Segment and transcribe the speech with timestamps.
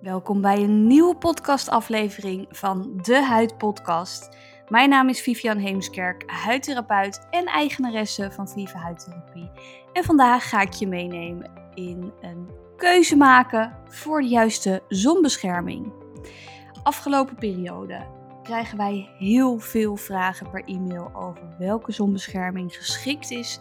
[0.00, 4.36] Welkom bij een nieuwe podcastaflevering van De Huid Podcast.
[4.68, 9.50] Mijn naam is Vivian Heemskerk, huidtherapeut en eigenaresse van Viva Huidtherapie.
[9.92, 15.92] En vandaag ga ik je meenemen in een keuze maken voor de juiste zonbescherming.
[16.82, 18.06] Afgelopen periode
[18.42, 23.60] krijgen wij heel veel vragen per e-mail over welke zonbescherming geschikt is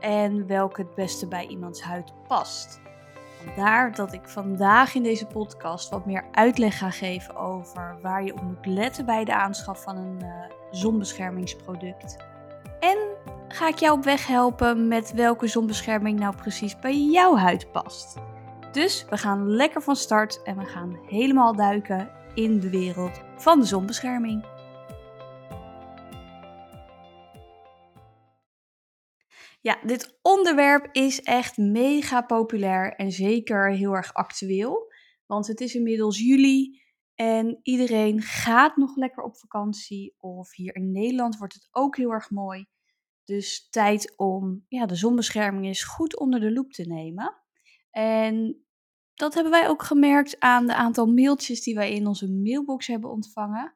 [0.00, 2.80] en welke het beste bij iemands huid past.
[3.44, 8.32] Vandaar dat ik vandaag in deze podcast wat meer uitleg ga geven over waar je
[8.32, 10.28] op moet letten bij de aanschaf van een uh,
[10.70, 12.16] zonbeschermingsproduct.
[12.80, 12.98] En
[13.48, 18.16] ga ik jou op weg helpen met welke zonbescherming nou precies bij jouw huid past.
[18.72, 23.60] Dus we gaan lekker van start en we gaan helemaal duiken in de wereld van
[23.60, 24.44] de zonbescherming.
[29.68, 34.92] Ja, dit onderwerp is echt mega populair en zeker heel erg actueel.
[35.26, 36.80] Want het is inmiddels juli
[37.14, 40.14] en iedereen gaat nog lekker op vakantie.
[40.18, 42.66] Of hier in Nederland wordt het ook heel erg mooi.
[43.24, 47.42] Dus tijd om ja, de zonbescherming eens goed onder de loep te nemen.
[47.90, 48.64] En
[49.14, 53.10] dat hebben wij ook gemerkt aan de aantal mailtjes die wij in onze mailbox hebben
[53.10, 53.74] ontvangen.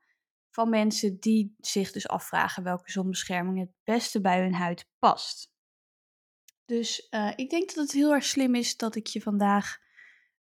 [0.51, 5.52] Van mensen die zich dus afvragen welke zonbescherming het beste bij hun huid past.
[6.65, 9.79] Dus uh, ik denk dat het heel erg slim is dat ik je vandaag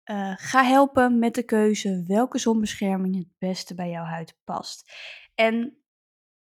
[0.04, 4.92] uh, ga helpen met de keuze welke zonbescherming het beste bij jouw huid past.
[5.34, 5.80] En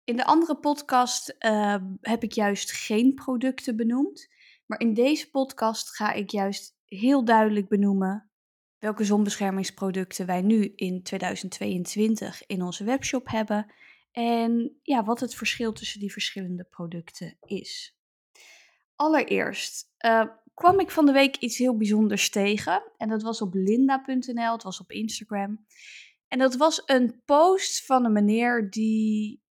[0.04, 4.28] in de andere podcast uh, heb ik juist geen producten benoemd.
[4.66, 8.30] Maar in deze podcast ga ik juist heel duidelijk benoemen
[8.78, 13.72] welke zonbeschermingsproducten wij nu in 2022 in onze webshop hebben.
[14.12, 17.95] En ja, wat het verschil tussen die verschillende producten is.
[18.96, 22.92] Allereerst uh, kwam ik van de week iets heel bijzonders tegen.
[22.96, 25.66] En dat was op linda.nl, het was op Instagram.
[26.28, 29.44] En dat was een post van een meneer die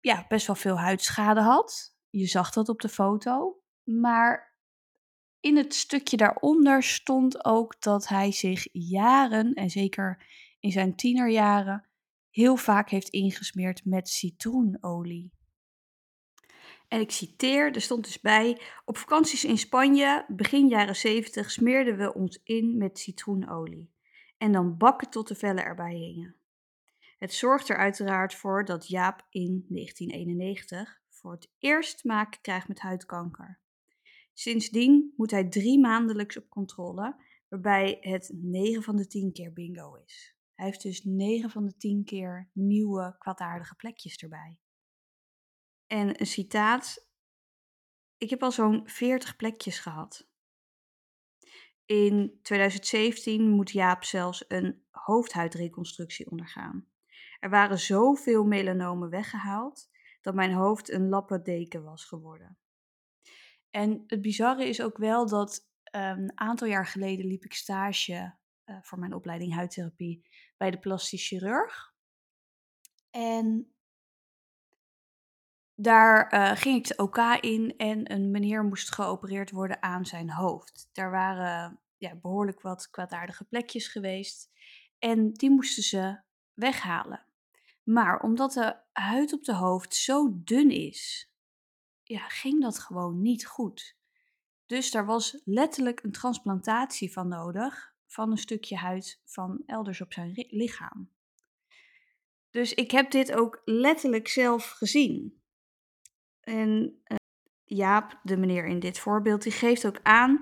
[0.00, 1.96] ja, best wel veel huidschade had.
[2.10, 3.62] Je zag dat op de foto.
[3.84, 4.56] Maar
[5.40, 10.26] in het stukje daaronder stond ook dat hij zich jaren, en zeker
[10.60, 11.88] in zijn tienerjaren,
[12.30, 15.32] heel vaak heeft ingesmeerd met citroenolie.
[16.88, 21.96] En ik citeer, er stond dus bij: Op vakanties in Spanje, begin jaren 70, smeerden
[21.96, 23.90] we ons in met citroenolie.
[24.38, 26.36] En dan bakken tot de vellen erbij hingen.
[27.18, 32.80] Het zorgt er uiteraard voor dat Jaap in 1991 voor het eerst maken krijgt met
[32.80, 33.58] huidkanker.
[34.34, 37.16] Sindsdien moet hij drie maandelijks op controle,
[37.48, 40.36] waarbij het 9 van de 10 keer bingo is.
[40.54, 44.58] Hij heeft dus 9 van de 10 keer nieuwe kwaadaardige plekjes erbij.
[45.88, 47.06] En een citaat.
[48.18, 50.28] Ik heb al zo'n 40 plekjes gehad.
[51.84, 56.88] In 2017 moet Jaap zelfs een hoofdhuidreconstructie ondergaan.
[57.40, 59.90] Er waren zoveel melanomen weggehaald
[60.20, 62.58] dat mijn hoofd een lappendeken was geworden.
[63.70, 68.36] En het bizarre is ook wel dat ehm, een aantal jaar geleden liep ik stage
[68.66, 71.94] uh, voor mijn opleiding huidtherapie bij de plastisch chirurg.
[73.10, 73.72] En
[75.80, 80.30] daar uh, ging ik de OK in en een meneer moest geopereerd worden aan zijn
[80.30, 80.88] hoofd.
[80.92, 84.50] Daar waren ja, behoorlijk wat kwaadaardige plekjes geweest
[84.98, 86.20] en die moesten ze
[86.54, 87.24] weghalen.
[87.82, 91.32] Maar omdat de huid op de hoofd zo dun is,
[92.02, 93.96] ja, ging dat gewoon niet goed.
[94.66, 100.12] Dus daar was letterlijk een transplantatie van nodig van een stukje huid van elders op
[100.12, 101.10] zijn lichaam.
[102.50, 105.42] Dus ik heb dit ook letterlijk zelf gezien.
[106.48, 107.16] En uh,
[107.64, 110.40] Jaap, de meneer in dit voorbeeld, die geeft ook aan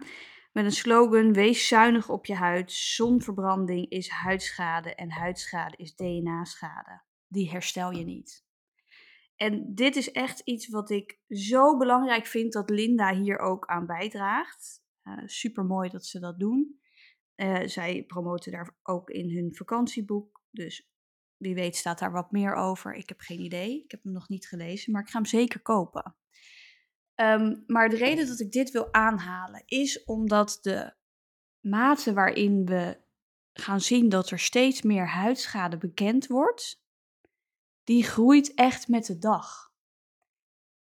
[0.53, 2.73] met een slogan: Wees zuinig op je huid.
[2.73, 7.03] Zonverbranding is huidschade en huidschade is DNA-schade.
[7.29, 8.45] Die herstel je niet.
[9.37, 13.87] En dit is echt iets wat ik zo belangrijk vind dat Linda hier ook aan
[13.87, 14.85] bijdraagt.
[15.05, 16.81] Uh, Super mooi dat ze dat doen.
[17.37, 20.43] Uh, zij promoten daar ook in hun vakantieboek.
[20.51, 20.91] Dus
[21.37, 22.95] wie weet staat daar wat meer over.
[22.95, 23.83] Ik heb geen idee.
[23.85, 26.17] Ik heb hem nog niet gelezen, maar ik ga hem zeker kopen.
[27.15, 30.95] Um, maar de reden dat ik dit wil aanhalen is omdat de
[31.61, 33.01] mate waarin we
[33.53, 36.83] gaan zien dat er steeds meer huidschade bekend wordt,
[37.85, 39.73] die groeit echt met de dag.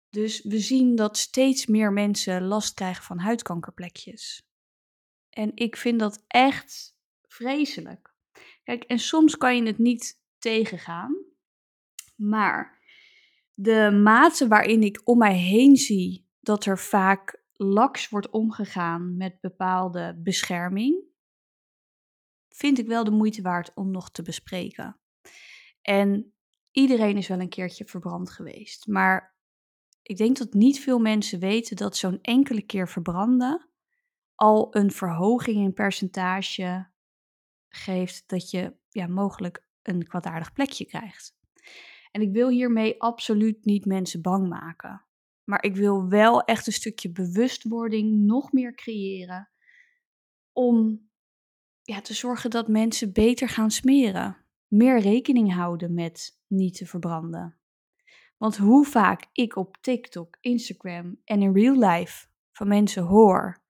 [0.09, 4.47] Dus we zien dat steeds meer mensen last krijgen van huidkankerplekjes.
[5.30, 6.95] En ik vind dat echt
[7.27, 8.13] vreselijk.
[8.63, 11.25] Kijk, en soms kan je het niet tegengaan.
[12.15, 12.83] Maar
[13.53, 19.39] de mate waarin ik om mij heen zie dat er vaak laks wordt omgegaan met
[19.39, 21.03] bepaalde bescherming,
[22.50, 25.00] vind ik wel de moeite waard om nog te bespreken.
[25.81, 26.33] En
[26.71, 28.88] iedereen is wel een keertje verbrand geweest.
[28.88, 29.38] Maar
[30.01, 33.69] ik denk dat niet veel mensen weten dat zo'n enkele keer verbranden
[34.36, 36.92] al een verhoging in percentage
[37.68, 41.37] geeft dat je ja, mogelijk een kwaadaardig plekje krijgt.
[42.11, 45.05] En ik wil hiermee absoluut niet mensen bang maken.
[45.43, 49.49] Maar ik wil wel echt een stukje bewustwording nog meer creëren
[50.51, 51.09] om
[51.81, 54.37] ja, te zorgen dat mensen beter gaan smeren.
[54.67, 57.59] Meer rekening houden met niet te verbranden.
[58.37, 63.63] Want hoe vaak ik op TikTok, Instagram en in real life van mensen hoor: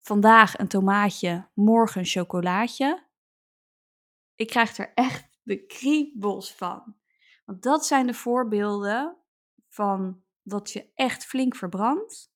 [0.00, 3.06] vandaag een tomaatje, morgen een chocolaatje.
[4.34, 6.96] Ik krijg er echt de kriebels van.
[7.44, 9.16] Want dat zijn de voorbeelden
[9.68, 12.32] van dat je echt flink verbrandt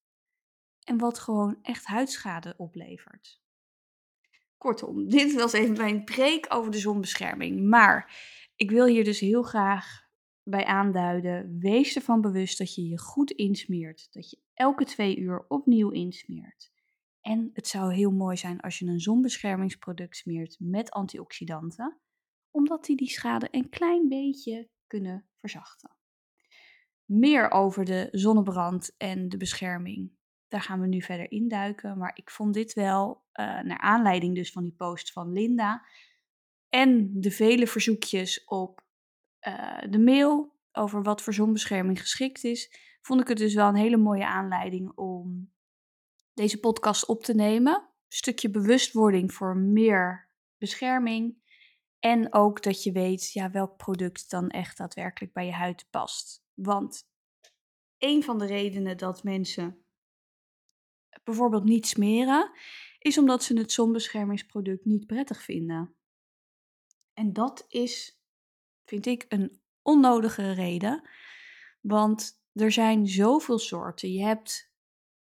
[0.84, 3.43] en wat gewoon echt huidschade oplevert.
[4.58, 7.69] Kortom, dit was even mijn preek over de zonbescherming.
[7.69, 8.16] Maar
[8.56, 10.06] ik wil hier dus heel graag
[10.43, 14.12] bij aanduiden: wees ervan bewust dat je je goed insmeert.
[14.12, 16.70] Dat je elke twee uur opnieuw insmeert.
[17.20, 21.99] En het zou heel mooi zijn als je een zonbeschermingsproduct smeert met antioxidanten,
[22.50, 25.97] omdat die die schade een klein beetje kunnen verzachten.
[27.05, 30.11] Meer over de zonnebrand en de bescherming.
[30.49, 31.99] Daar gaan we nu verder induiken.
[31.99, 35.87] Maar ik vond dit wel, uh, naar aanleiding dus van die post van Linda.
[36.69, 38.85] En de vele verzoekjes op
[39.49, 42.73] uh, de mail over wat voor zonbescherming geschikt is.
[43.03, 45.53] Vond ik het dus wel een hele mooie aanleiding om
[46.35, 47.75] deze podcast op te nemen.
[47.75, 50.29] Een stukje bewustwording voor meer
[50.59, 51.37] bescherming.
[51.99, 56.45] En ook dat je weet ja, welk product dan echt daadwerkelijk bij je huid past.
[56.55, 57.09] Want
[57.99, 59.85] een van de redenen dat mensen
[61.25, 62.50] bijvoorbeeld niet smeren,
[62.99, 65.95] is omdat ze het zonbeschermingsproduct niet prettig vinden.
[67.12, 68.21] En dat is,
[68.85, 71.09] vind ik, een onnodige reden.
[71.81, 74.12] Want er zijn zoveel soorten.
[74.12, 74.73] Je hebt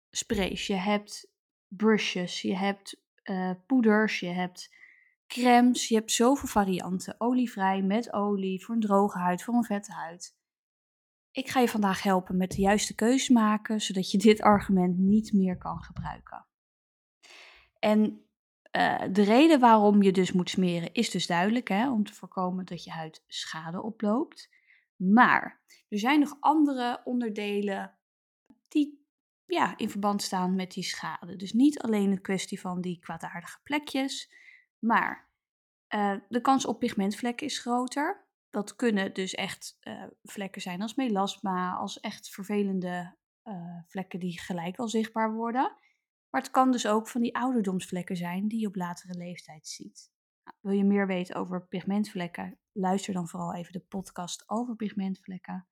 [0.10, 1.32] sprays, je hebt
[1.68, 4.76] brushes, je hebt uh, poeders, je hebt
[5.28, 5.88] crèmes.
[5.88, 7.16] Je hebt zoveel varianten.
[7.18, 10.36] Olievrij, met olie, voor een droge huid, voor een vette huid.
[11.32, 15.34] Ik ga je vandaag helpen met de juiste keuze maken, zodat je dit argument niet
[15.34, 16.46] meer kan gebruiken.
[17.80, 18.26] En
[18.72, 22.66] uh, de reden waarom je dus moet smeren is dus duidelijk, hè, om te voorkomen
[22.66, 24.50] dat je huid schade oploopt.
[24.96, 27.98] Maar er zijn nog andere onderdelen
[28.68, 29.06] die
[29.46, 31.36] ja, in verband staan met die schade.
[31.36, 34.34] Dus niet alleen een kwestie van die kwaadaardige plekjes,
[34.86, 35.30] maar
[35.96, 40.96] uh, de kans op pigmentvlekken is groter dat kunnen dus echt uh, vlekken zijn als
[40.96, 45.76] melasma, als echt vervelende uh, vlekken die gelijk al zichtbaar worden.
[46.30, 50.12] Maar het kan dus ook van die ouderdomsvlekken zijn die je op latere leeftijd ziet.
[50.44, 52.60] Nou, wil je meer weten over pigmentvlekken?
[52.72, 55.68] Luister dan vooral even de podcast over pigmentvlekken.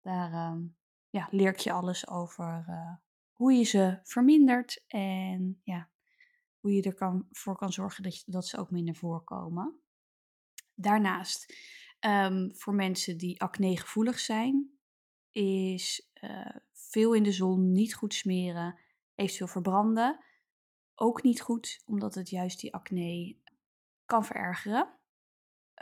[0.00, 0.64] Daar uh,
[1.10, 2.64] ja, leer ik je alles over
[3.32, 5.90] hoe je ze vermindert en ja,
[6.68, 9.80] hoe je ervoor kan, kan zorgen dat, je, dat ze ook minder voorkomen.
[10.74, 11.54] Daarnaast
[12.00, 14.78] Um, voor mensen die acne-gevoelig zijn,
[15.32, 18.78] is uh, veel in de zon, niet goed smeren,
[19.14, 20.24] eventueel verbranden.
[20.94, 23.36] Ook niet goed, omdat het juist die acne
[24.04, 24.98] kan verergeren.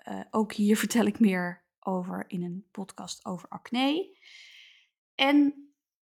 [0.08, 4.16] Uh, ook hier vertel ik meer over in een podcast over acne.
[5.14, 5.65] En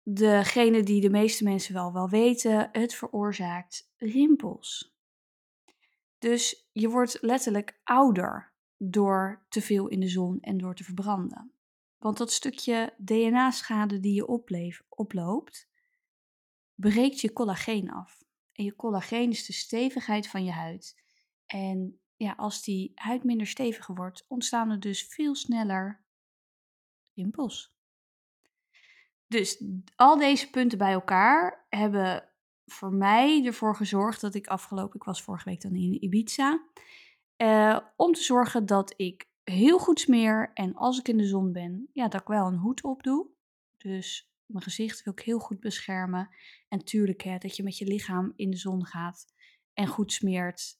[0.08, 4.96] degene die de meeste mensen wel wel weten, het veroorzaakt rimpels.
[6.18, 11.52] Dus je wordt letterlijk ouder door te veel in de zon en door te verbranden.
[11.98, 15.68] Want dat stukje DNA-schade die je opleef, oploopt,
[16.74, 18.22] breekt je collageen af.
[18.52, 21.02] En je collageen is de stevigheid van je huid.
[21.46, 26.04] En ja, als die huid minder stevig wordt, ontstaan er dus veel sneller
[27.14, 27.75] rimpels.
[29.28, 29.62] Dus
[29.96, 32.28] al deze punten bij elkaar hebben
[32.64, 36.66] voor mij ervoor gezorgd dat ik afgelopen, ik was vorige week dan in Ibiza,
[37.42, 41.52] uh, om te zorgen dat ik heel goed smeer en als ik in de zon
[41.52, 43.26] ben, ja, dat ik wel een hoed op doe.
[43.76, 46.28] Dus mijn gezicht wil ik heel goed beschermen.
[46.68, 49.26] En tuurlijk, hè, dat je met je lichaam in de zon gaat
[49.72, 50.78] en goed smeert.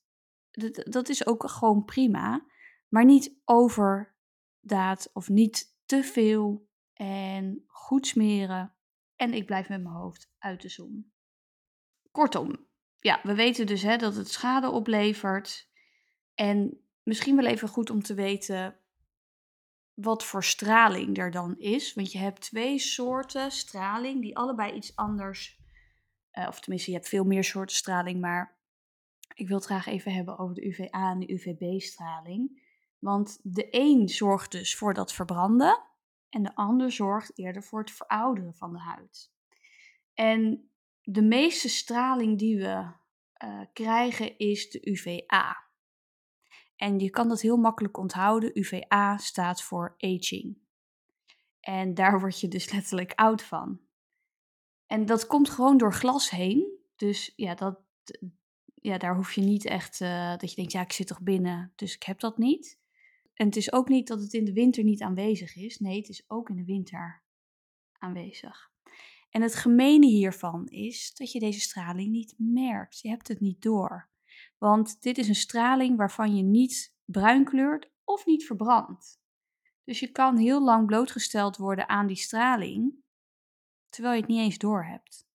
[0.51, 2.47] Dat, dat is ook gewoon prima.
[2.89, 6.66] Maar niet overdaad of niet te veel.
[6.97, 8.75] En goed smeren.
[9.17, 11.13] En ik blijf met mijn hoofd uit de zon.
[12.11, 12.67] Kortom,
[13.01, 15.69] ja, we weten dus hè, dat het schade oplevert.
[16.35, 18.81] En misschien wel even goed om te weten
[19.95, 21.95] wat voor straling er dan is.
[21.95, 25.61] Want je hebt twee soorten straling die allebei iets anders,
[26.33, 28.55] uh, of tenminste je hebt veel meer soorten straling, maar
[29.35, 32.63] Ik wil het graag even hebben over de UVA en de UVB-straling.
[32.99, 35.85] Want de een zorgt dus voor dat verbranden
[36.29, 39.33] en de ander zorgt eerder voor het verouderen van de huid.
[40.15, 40.71] En
[41.03, 42.93] de meeste straling die we
[43.45, 45.65] uh, krijgen is de UVA.
[46.77, 48.59] En je kan dat heel makkelijk onthouden.
[48.59, 50.59] UVA staat voor aging.
[51.61, 53.81] En daar word je dus letterlijk oud van.
[54.87, 56.79] En dat komt gewoon door glas heen.
[56.97, 57.81] Dus ja, dat,
[58.75, 61.73] ja daar hoef je niet echt uh, dat je denkt, ja, ik zit toch binnen,
[61.77, 62.79] dus ik heb dat niet.
[63.37, 65.79] En het is ook niet dat het in de winter niet aanwezig is.
[65.79, 67.23] Nee, het is ook in de winter
[67.99, 68.71] aanwezig.
[69.31, 73.01] En het gemene hiervan is dat je deze straling niet merkt.
[73.01, 74.09] Je hebt het niet door.
[74.59, 79.21] Want dit is een straling waarvan je niet bruin kleurt of niet verbrandt.
[79.85, 82.95] Dus je kan heel lang blootgesteld worden aan die straling,
[83.89, 85.27] terwijl je het niet eens door hebt.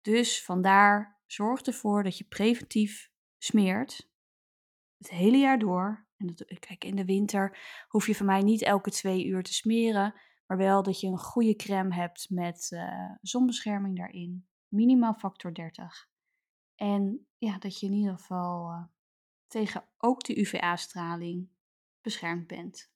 [0.00, 4.10] Dus vandaar zorg ervoor dat je preventief smeert,
[4.98, 6.07] het hele jaar door.
[6.18, 7.58] En dat, kijk, in de winter
[7.88, 10.14] hoef je van mij niet elke twee uur te smeren,
[10.46, 16.08] maar wel dat je een goede crème hebt met uh, zonbescherming daarin, minimaal factor 30.
[16.74, 18.82] En ja, dat je in ieder geval uh,
[19.46, 21.48] tegen ook de UVA-straling
[22.00, 22.90] beschermd bent.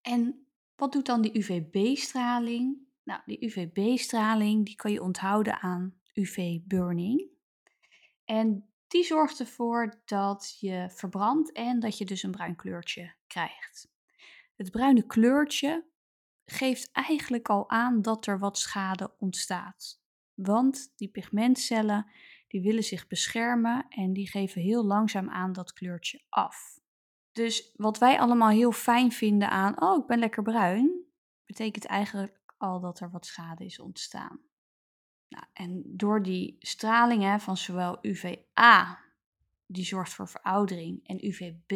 [0.00, 2.86] En wat doet dan die UVB-straling?
[3.04, 7.28] Nou, die UVB-straling die kan je onthouden aan UV-burning.
[8.24, 13.88] En die zorgt ervoor dat je verbrandt en dat je dus een bruin kleurtje krijgt.
[14.56, 15.84] Het bruine kleurtje
[16.44, 20.00] geeft eigenlijk al aan dat er wat schade ontstaat.
[20.34, 22.10] Want die pigmentcellen
[22.48, 26.80] die willen zich beschermen en die geven heel langzaam aan dat kleurtje af.
[27.32, 31.04] Dus wat wij allemaal heel fijn vinden aan, oh ik ben lekker bruin,
[31.44, 34.47] betekent eigenlijk al dat er wat schade is ontstaan.
[35.28, 38.98] Nou, en door die stralingen van zowel UVA,
[39.66, 41.68] die zorgt voor veroudering, en UVB,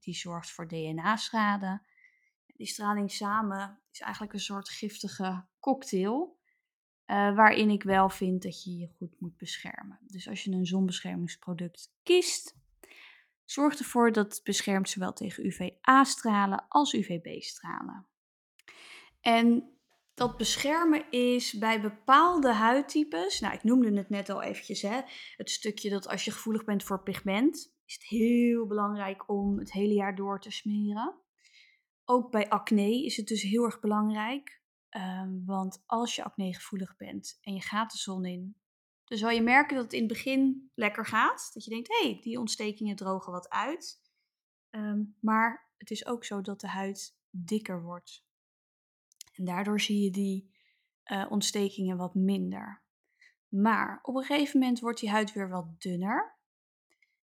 [0.00, 1.82] die zorgt voor DNA-schade,
[2.56, 6.42] die straling samen is eigenlijk een soort giftige cocktail.
[7.06, 9.98] Uh, waarin ik wel vind dat je je goed moet beschermen.
[10.06, 12.56] Dus als je een zonbeschermingsproduct kiest,
[13.44, 18.06] zorg ervoor dat het beschermt zowel tegen UVA-stralen als UVB-stralen.
[19.20, 19.73] En
[20.14, 25.00] dat beschermen is bij bepaalde huidtypes, nou ik noemde het net al eventjes, hè,
[25.36, 29.72] het stukje dat als je gevoelig bent voor pigment, is het heel belangrijk om het
[29.72, 31.14] hele jaar door te smeren.
[32.04, 36.96] Ook bij acne is het dus heel erg belangrijk, um, want als je acne gevoelig
[36.96, 38.56] bent en je gaat de zon in,
[39.04, 41.50] dan zal je merken dat het in het begin lekker gaat.
[41.52, 44.02] Dat je denkt, hé, hey, die ontstekingen drogen wat uit.
[44.70, 48.24] Um, maar het is ook zo dat de huid dikker wordt.
[49.34, 50.52] En daardoor zie je die
[51.06, 52.82] uh, ontstekingen wat minder.
[53.48, 56.34] Maar op een gegeven moment wordt die huid weer wat dunner.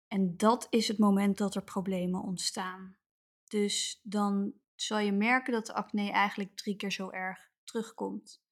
[0.08, 2.96] En dat is het moment dat er problemen ontstaan.
[3.44, 8.42] Dus dan zal je merken dat de acne eigenlijk drie keer zo erg terugkomt.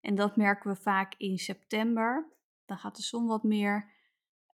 [0.00, 2.32] En dat merken we vaak in september.
[2.64, 3.92] Dan gaat de zon wat meer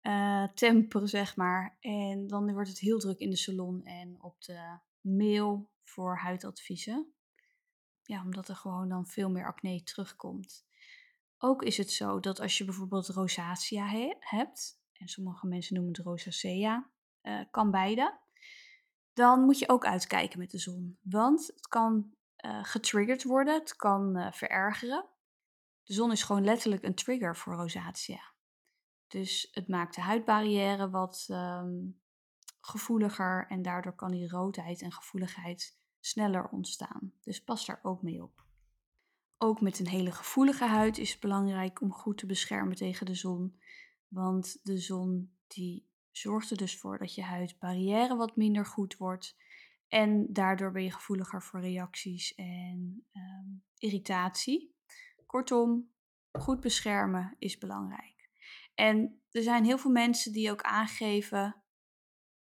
[0.02, 1.76] uh, temperen, zeg maar.
[1.80, 7.12] En dan wordt het heel druk in de salon en op de mail voor huidadviezen.
[8.10, 10.66] Ja, omdat er gewoon dan veel meer acne terugkomt.
[11.38, 15.92] Ook is het zo dat als je bijvoorbeeld rosacea he hebt, en sommige mensen noemen
[15.92, 16.90] het rosacea,
[17.22, 18.18] uh, kan beide,
[19.12, 20.98] dan moet je ook uitkijken met de zon.
[21.02, 22.14] Want het kan
[22.44, 25.08] uh, getriggerd worden, het kan uh, verergeren.
[25.82, 28.32] De zon is gewoon letterlijk een trigger voor rosacea.
[29.08, 32.00] Dus het maakt de huidbarrière wat um,
[32.60, 37.12] gevoeliger en daardoor kan die roodheid en gevoeligheid sneller ontstaan.
[37.20, 38.44] Dus pas daar ook mee op.
[39.38, 43.14] Ook met een hele gevoelige huid is het belangrijk om goed te beschermen tegen de
[43.14, 43.60] zon.
[44.08, 49.36] Want de zon die zorgt er dus voor dat je huidbarrière wat minder goed wordt.
[49.88, 54.74] En daardoor ben je gevoeliger voor reacties en um, irritatie.
[55.26, 55.90] Kortom,
[56.32, 58.28] goed beschermen is belangrijk.
[58.74, 61.62] En er zijn heel veel mensen die ook aangeven: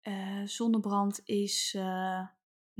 [0.02, 2.26] uh, zonnebrand is uh,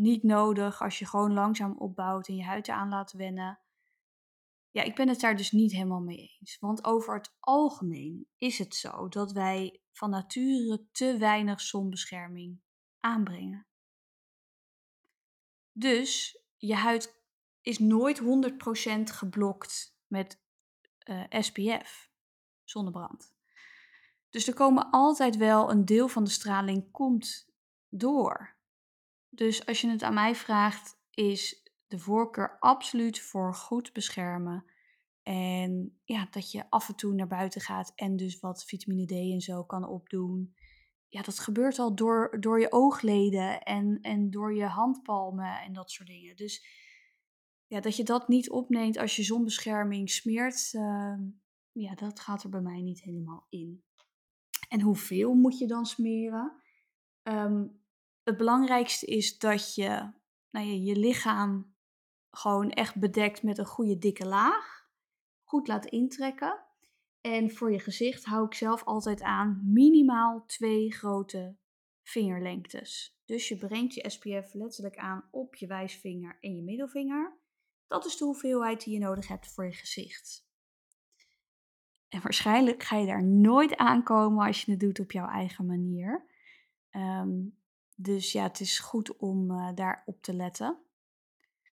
[0.01, 3.61] niet nodig als je gewoon langzaam opbouwt en je huid eraan laat wennen.
[4.71, 6.59] Ja, ik ben het daar dus niet helemaal mee eens.
[6.59, 12.61] Want over het algemeen is het zo dat wij van nature te weinig zonbescherming
[13.01, 13.67] aanbrengen.
[15.73, 17.23] Dus je huid
[17.61, 18.25] is nooit 100%
[19.03, 20.43] geblokt met
[20.99, 22.11] eh, SPF,
[22.65, 23.35] zonnebrand.
[24.31, 27.49] Dus er komen altijd wel een deel van de straling komt
[27.89, 28.59] door.
[29.31, 34.65] Dus als je het aan mij vraagt, is de voorkeur absoluut voor goed beschermen.
[35.23, 39.11] En ja, dat je af en toe naar buiten gaat en dus wat vitamine D
[39.11, 40.55] en zo kan opdoen.
[41.09, 45.91] ja, dat gebeurt al door, door je oogleden en, en door je handpalmen en dat
[45.91, 46.37] soort dingen.
[46.37, 46.67] Dus
[47.67, 51.21] ja, dat je dat niet opneemt als je zonbescherming smeert, ehm,
[51.73, 53.85] ja, dat gaat er bij mij niet helemaal in.
[54.69, 56.63] En hoeveel moet je dan smeren?
[57.23, 57.71] Het
[58.25, 60.13] belangrijkste is dat je
[60.51, 61.75] nou ja, je lichaam
[62.31, 64.89] gewoon echt bedekt met een goede dikke laag.
[65.43, 66.65] Goed laat intrekken.
[67.21, 71.57] En voor je gezicht hou ik zelf altijd aan minimaal twee grote
[72.03, 73.19] vingerlengtes.
[73.25, 77.39] Dus je brengt je SPF letterlijk aan op je wijsvinger en je middelvinger.
[77.87, 80.49] Dat is de hoeveelheid die je nodig hebt voor je gezicht.
[82.09, 86.27] En waarschijnlijk ga je daar nooit aankomen als je het doet op jouw eigen manier.
[86.91, 87.39] Ehm,
[88.03, 90.79] dus ja, het is goed om uh, daarop te letten.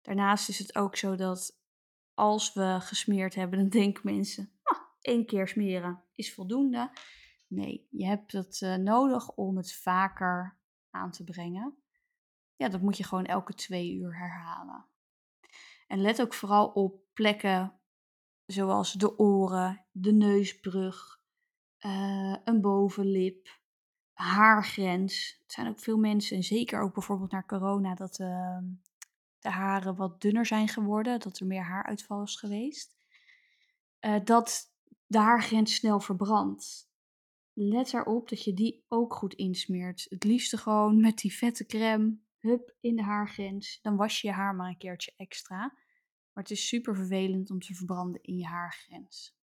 [0.02, 1.58] Daarnaast is het ook zo dat
[2.14, 6.90] als we gesmeerd hebben, dan denken mensen, ah, één keer smeren is voldoende.
[7.46, 10.58] Nee, je hebt het uh, nodig om het vaker
[10.90, 11.76] aan te brengen.
[12.56, 14.86] Ja, dat moet je gewoon elke twee uur herhalen.
[15.86, 17.80] En let ook vooral op plekken
[18.46, 21.20] zoals de oren, de neusbrug,
[21.80, 23.48] uh, een bovenlip,
[24.24, 25.38] haargrens.
[25.42, 28.58] Het zijn ook veel mensen, en zeker ook bijvoorbeeld naar corona, dat uh,
[29.38, 32.96] de haren wat dunner zijn geworden, dat er meer haaruitval is geweest.
[34.00, 34.72] Uh, dat
[35.06, 36.90] de haargrens snel verbrandt.
[37.52, 40.06] Let erop dat je die ook goed insmeert.
[40.08, 43.78] Het liefste gewoon met die vette crème, hup, in de haargrens.
[43.82, 45.58] Dan was je je haar maar een keertje extra.
[46.32, 49.34] Maar het is super vervelend om te verbranden in je haargrens.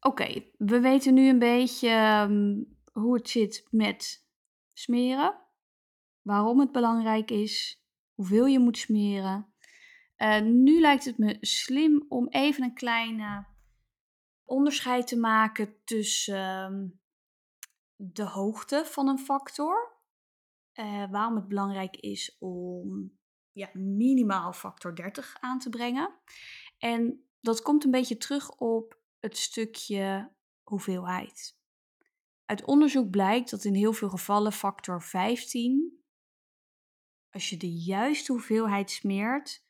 [0.00, 4.26] Oké, we weten nu een beetje um, hoe het zit met
[4.72, 5.38] smeren.
[6.22, 7.84] Waarom het belangrijk is.
[8.14, 9.54] Hoeveel je moet smeren.
[10.16, 13.46] Uh, nu lijkt het me slim om even een kleine
[14.44, 16.88] onderscheid te maken tussen uh,
[17.96, 19.98] de hoogte van een factor.
[20.74, 23.18] Uh, waarom het belangrijk is om
[23.52, 26.14] ja, minimaal factor 30 aan te brengen.
[26.78, 30.32] En dat komt een beetje terug op het stukje
[30.62, 31.59] hoeveelheid.
[32.50, 36.02] Uit onderzoek blijkt dat in heel veel gevallen factor 15,
[37.30, 39.64] als je de juiste hoeveelheid smeert,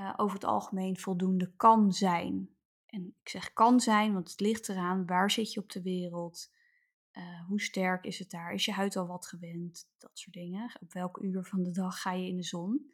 [0.00, 2.50] uh, over het algemeen voldoende kan zijn.
[2.86, 6.52] En ik zeg kan zijn, want het ligt eraan waar zit je op de wereld,
[7.12, 10.76] uh, hoe sterk is het daar, is je huid al wat gewend, dat soort dingen.
[10.80, 12.92] Op welke uur van de dag ga je in de zon?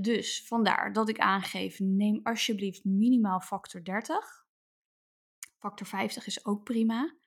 [0.00, 4.46] Dus vandaar dat ik aangeef, neem alsjeblieft minimaal factor 30.
[5.58, 7.22] Factor 50 is ook prima.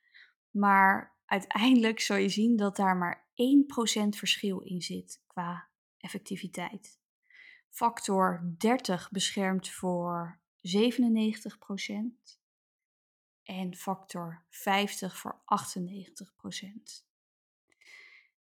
[0.57, 5.67] Maar uiteindelijk zul je zien dat daar maar 1% verschil in zit qua
[5.97, 6.99] effectiviteit.
[7.69, 10.71] Factor 30 beschermt voor 97%
[13.43, 17.05] en factor 50 voor 98%.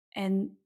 [0.08, 0.58] En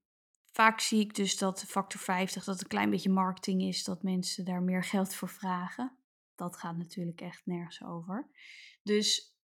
[0.53, 4.45] vaak zie ik dus dat factor 50 dat een klein beetje marketing is, dat mensen
[4.45, 5.97] daar meer geld voor vragen.
[6.35, 8.31] Dat gaat natuurlijk echt nergens over.
[8.83, 9.38] Dus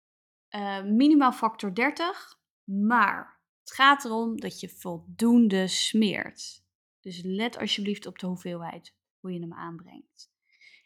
[0.56, 6.64] uh, minimaal factor 30, maar het gaat erom dat je voldoende smeert.
[7.00, 10.32] Dus let alsjeblieft op de hoeveelheid, hoe je hem aanbrengt.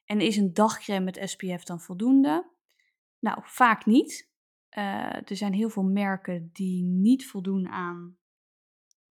[0.05, 2.49] En is een dagcrème met SPF dan voldoende?
[3.19, 4.29] Nou, vaak niet.
[4.77, 8.17] Uh, er zijn heel veel merken die niet voldoen aan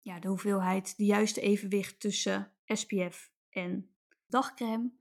[0.01, 3.89] ja, de hoeveelheid, de juiste evenwicht tussen SPF en
[4.27, 4.91] dagcrème.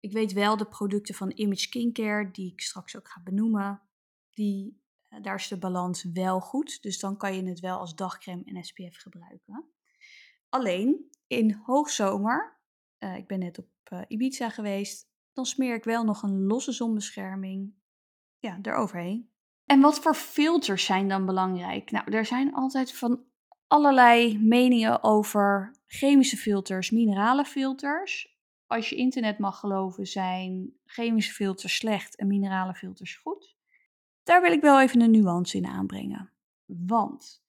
[0.00, 3.82] Ik weet wel de producten van Image Skincare, die ik straks ook ga benoemen,
[4.30, 4.82] die,
[5.22, 6.82] daar is de balans wel goed.
[6.82, 9.64] Dus dan kan je het wel als dagcrème en SPF gebruiken.
[10.48, 12.60] Alleen in hoogzomer,
[12.98, 17.74] uh, ik ben net op Ibiza geweest, dan smeer ik wel nog een losse zonbescherming
[18.38, 19.30] ja, eroverheen.
[19.64, 21.90] En wat voor filters zijn dan belangrijk?
[21.90, 23.24] Nou, er zijn altijd van
[23.66, 28.38] allerlei meningen over chemische filters, minerale filters.
[28.66, 33.56] Als je internet mag geloven, zijn chemische filters slecht en minerale filters goed.
[34.24, 36.32] Daar wil ik wel even een nuance in aanbrengen.
[36.64, 37.44] Want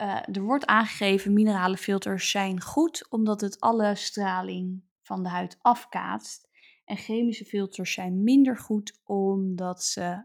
[0.00, 5.58] uh, er wordt aangegeven, minerale filters zijn goed omdat het alle straling van de huid
[5.60, 6.48] afkaatst.
[6.84, 10.24] En chemische filters zijn minder goed omdat ze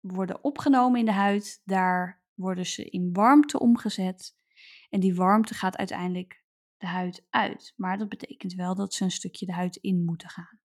[0.00, 1.62] worden opgenomen in de huid.
[1.64, 4.36] Daar worden ze in warmte omgezet.
[4.90, 6.44] En die warmte gaat uiteindelijk
[6.76, 7.72] de huid uit.
[7.76, 10.60] Maar dat betekent wel dat ze een stukje de huid in moeten gaan.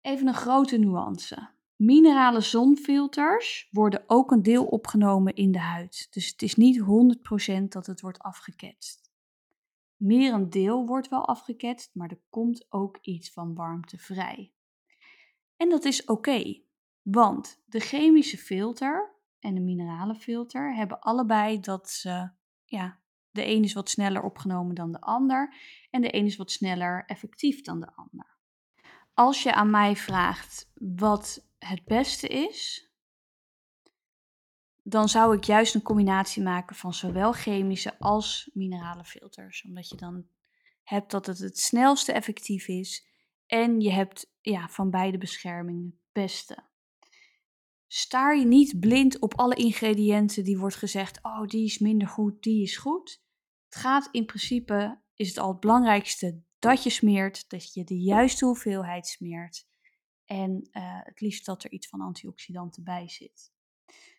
[0.00, 1.51] Even een grote nuance.
[1.76, 6.06] Minerale zonfilters worden ook een deel opgenomen in de huid.
[6.10, 9.10] Dus het is niet 100% dat het wordt afgeketst.
[9.96, 14.52] Meer een deel wordt wel afgeketst, maar er komt ook iets van warmte vrij.
[15.56, 16.62] En dat is oké,
[17.02, 22.30] want de chemische filter en een mineralenfilter hebben allebei dat ze,
[22.64, 25.54] ja, de een is wat sneller opgenomen dan de ander
[25.90, 28.31] en de een is wat sneller effectief dan de ander.
[29.14, 32.90] Als je aan mij vraagt wat het beste is,
[34.82, 39.64] dan zou ik juist een combinatie maken van zowel chemische als mineralenfilters.
[39.64, 40.26] Omdat je dan
[40.82, 43.06] hebt dat het het snelste effectief is
[43.46, 46.70] en je hebt ja, van beide bescherming het beste.
[47.86, 52.42] Staar je niet blind op alle ingrediënten die wordt gezegd, oh die is minder goed,
[52.42, 53.22] die is goed.
[53.64, 58.00] Het gaat in principe, is het al het belangrijkste dat je smeert, dat je de
[58.00, 59.66] juiste hoeveelheid smeert.
[60.24, 63.52] En uh, het liefst dat er iets van antioxidanten bij zit.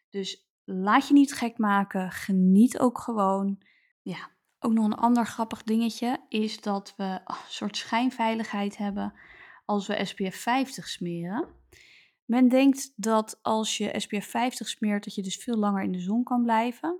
[0.10, 3.62] Dus laat je niet gek maken, geniet ook gewoon.
[4.02, 9.14] Ja, ook nog een ander grappig dingetje is dat we een soort schijnveiligheid hebben
[9.66, 11.48] als we SPF 50 smeren.
[12.26, 16.00] Men denkt dat als je SPF 50 smeert, dat je dus veel langer in de
[16.00, 17.00] zon kan blijven.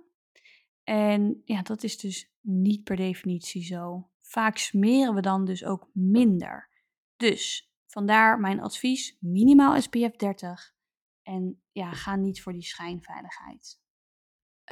[0.84, 4.08] En ja, dat is dus niet per definitie zo.
[4.34, 6.70] Vaak smeren we dan dus ook minder.
[7.16, 10.74] Dus vandaar mijn advies: minimaal SPF 30.
[11.22, 13.80] En ja, ga niet voor die schijnveiligheid.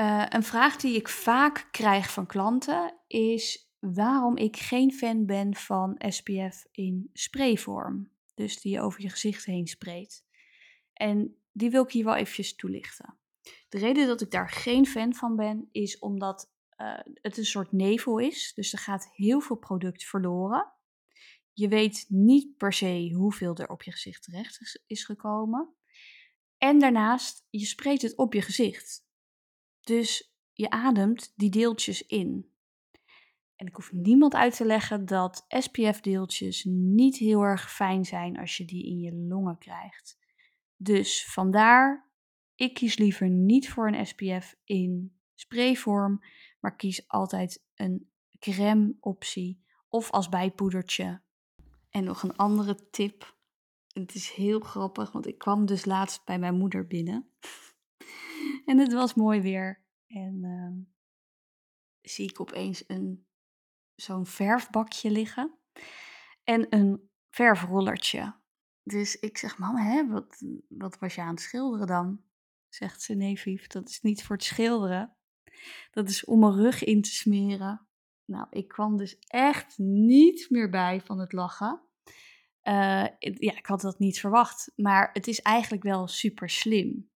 [0.00, 5.54] Uh, een vraag die ik vaak krijg van klanten is waarom ik geen fan ben
[5.54, 8.10] van SPF in sprayvorm.
[8.34, 10.24] Dus die je over je gezicht heen spreekt.
[10.92, 13.18] En die wil ik hier wel eventjes toelichten.
[13.68, 16.51] De reden dat ik daar geen fan van ben, is omdat
[16.82, 18.52] uh, het een soort nevel is.
[18.54, 20.72] Dus er gaat heel veel product verloren.
[21.52, 25.74] Je weet niet per se hoeveel er op je gezicht terecht is gekomen.
[26.58, 29.06] En daarnaast, je spreekt het op je gezicht.
[29.80, 32.50] Dus je ademt die deeltjes in.
[33.56, 38.56] En ik hoef niemand uit te leggen dat SPF-deeltjes niet heel erg fijn zijn als
[38.56, 40.18] je die in je longen krijgt.
[40.76, 42.10] Dus vandaar,
[42.54, 46.20] ik kies liever niet voor een SPF in sprayvorm,
[46.62, 51.22] maar kies altijd een crème-optie of als bijpoedertje.
[51.90, 53.36] En nog een andere tip.
[53.92, 57.30] Het is heel grappig, want ik kwam dus laatst bij mijn moeder binnen.
[58.66, 59.84] en het was mooi weer.
[60.06, 60.86] En uh,
[62.00, 63.26] zie ik opeens een,
[63.94, 65.58] zo'n verfbakje liggen.
[66.44, 68.40] En een verfrollertje.
[68.82, 72.22] Dus ik zeg, mama, hè, wat, wat was je aan het schilderen dan?
[72.68, 75.16] Zegt ze, nee Vief, dat is niet voor het schilderen.
[75.90, 77.86] Dat is om mijn rug in te smeren.
[78.24, 81.80] Nou, ik kwam dus echt niet meer bij van het lachen.
[82.62, 87.10] Uh, ja, ik had dat niet verwacht, maar het is eigenlijk wel super slim.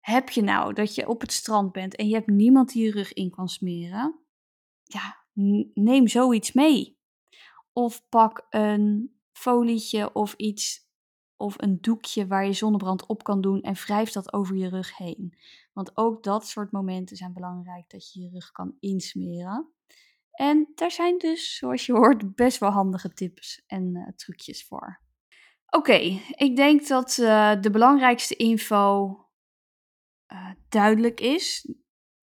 [0.00, 2.90] Heb je nou dat je op het strand bent en je hebt niemand die je
[2.90, 4.20] rug in kan smeren?
[4.82, 5.24] Ja,
[5.74, 6.98] neem zoiets mee.
[7.72, 10.83] Of pak een folietje of iets
[11.36, 14.96] of een doekje waar je zonnebrand op kan doen en wrijf dat over je rug
[14.96, 15.38] heen.
[15.72, 19.72] Want ook dat soort momenten zijn belangrijk dat je je rug kan insmeren.
[20.30, 25.02] En daar zijn dus, zoals je hoort, best wel handige tips en uh, trucjes voor.
[25.66, 25.98] Oké,
[26.30, 29.08] ik denk dat uh, de belangrijkste info
[30.32, 31.74] uh, duidelijk is.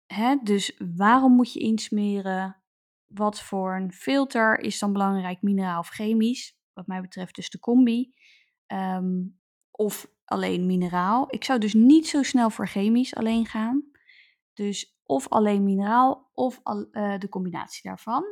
[0.06, 0.36] Hè?
[0.44, 2.64] Dus waarom moet je insmeren?
[3.08, 6.58] Wat voor een filter is dan belangrijk, mineraal of chemisch?
[6.74, 8.14] Wat mij betreft dus de combi.
[8.74, 9.40] Um,
[9.72, 11.26] of alleen mineraal.
[11.30, 13.92] Ik zou dus niet zo snel voor chemisch alleen gaan.
[14.54, 18.24] Dus of alleen mineraal of uh, de combinatie daarvan.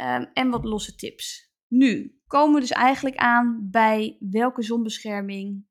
[0.00, 1.52] Um, en wat losse tips.
[1.68, 5.66] Nu komen we dus eigenlijk aan bij welke zonbescherming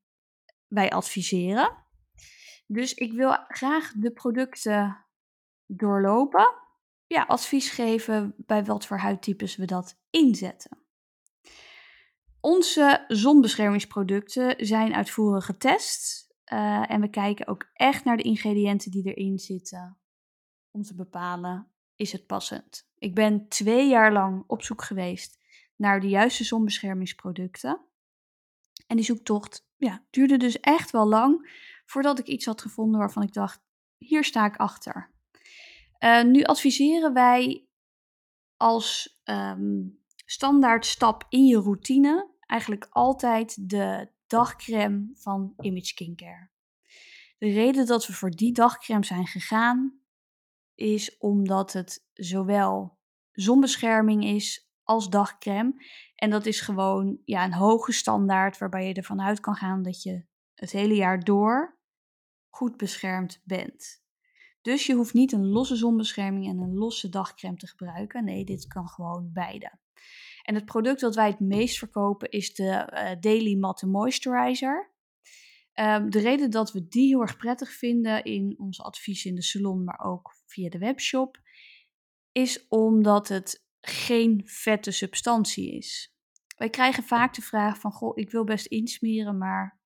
[0.68, 1.86] wij adviseren.
[2.68, 5.06] Dus ik wil graag de producten
[5.66, 6.54] doorlopen.
[7.08, 10.83] Ja, advies geven bij wat voor huidtypes we dat inzetten.
[12.46, 16.28] Onze zonbeschermingsproducten zijn uitvoerig getest.
[16.54, 19.98] Uh, en we kijken ook echt naar de ingrediënten die erin zitten.
[20.72, 22.90] Om te bepalen, is het passend?
[22.98, 25.40] Ik ben twee jaar lang op zoek geweest
[25.76, 27.82] naar de juiste zonbeschermingsproducten.
[28.88, 31.50] En die zoektocht ja, duurde dus echt wel lang
[31.86, 33.62] voordat ik iets had gevonden waarvan ik dacht,
[33.98, 35.12] hier sta ik achter.
[36.00, 37.68] Uh, nu adviseren wij
[38.58, 46.50] als um, standaard stap in je routine eigenlijk altijd de dagcreme van Image Skincare.
[47.38, 50.00] De reden dat we voor die dagcreme zijn gegaan
[50.76, 52.98] is omdat het zowel
[53.32, 55.74] zonbescherming is als dagcreme.
[56.16, 60.04] En dat is gewoon ja, een hoge standaard waarbij je ervan uit kan gaan dat
[60.04, 61.78] je het hele jaar door
[62.50, 64.04] goed beschermd bent.
[64.62, 68.24] Dus je hoeft niet een losse zonbescherming en een losse dagcreme te gebruiken.
[68.24, 69.72] Nee, dit kan gewoon beide.
[70.44, 74.92] En het product dat wij het meest verkopen is de uh, Daily Matte Moisturizer.
[75.74, 79.44] Ehm, de reden dat we die heel erg prettig vinden in onze advies in de
[79.44, 81.38] salon, maar ook via de webshop,
[82.32, 86.16] is omdat het geen vette substantie is.
[86.58, 89.80] Wij krijgen vaak de vraag van, goh, ik wil best insmeren, maar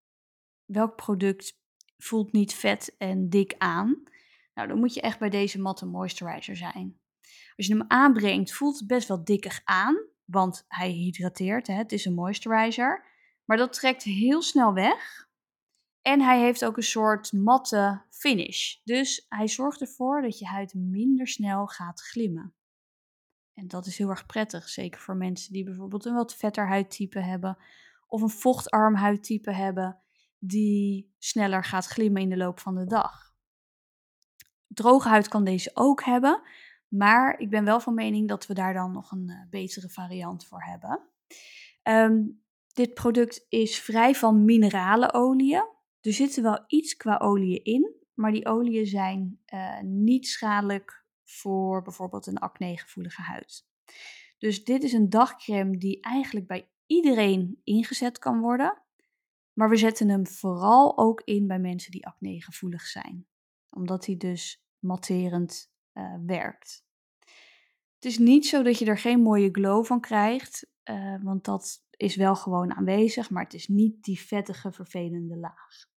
[0.65, 1.59] welk product
[1.97, 4.03] voelt niet vet en dik aan?
[4.53, 6.99] Nou, dan moet je echt bij deze matte moisturizer zijn.
[7.55, 9.95] Als je hem aanbrengt, voelt het best wel dikkig aan,
[10.27, 11.73] want hij hydrateert, hè?
[11.73, 13.05] het is een moisturizer.
[13.45, 15.27] Maar dat trekt heel snel weg.
[16.01, 18.75] En hij heeft ook een soort matte finish.
[18.83, 22.53] Dus hij zorgt ervoor dat je huid minder snel gaat glimmen.
[23.53, 27.19] En dat is heel erg prettig, zeker voor mensen die bijvoorbeeld een wat vetter huidtype
[27.19, 27.57] hebben
[28.07, 30.01] of een vochtarm huidtype hebben
[30.39, 33.33] die sneller gaat glimmen in de loop van de dag.
[34.67, 36.41] Droge huid kan deze ook hebben,
[36.87, 40.45] maar ik ben wel van mening dat we daar dan nog een uh, betere variant
[40.45, 41.01] voor hebben.
[41.83, 45.55] Um, dit product is vrij van mineralenolie.
[46.01, 51.81] Er zitten wel iets qua olie in, maar die oliën zijn uh, niet schadelijk voor
[51.81, 53.67] bijvoorbeeld een acne-gevoelige huid.
[54.37, 58.81] Dus dit is een dagcreme die eigenlijk bij iedereen ingezet kan worden.
[59.53, 63.27] Maar we zetten hem vooral ook in bij mensen die acne-gevoelig zijn.
[63.69, 66.85] Omdat hij dus matterend uh, werkt.
[67.95, 71.85] Het is niet zo dat je er geen mooie glow van krijgt, uh, want dat
[71.91, 75.89] is wel gewoon aanwezig, maar het is niet die vettige, vervelende laag.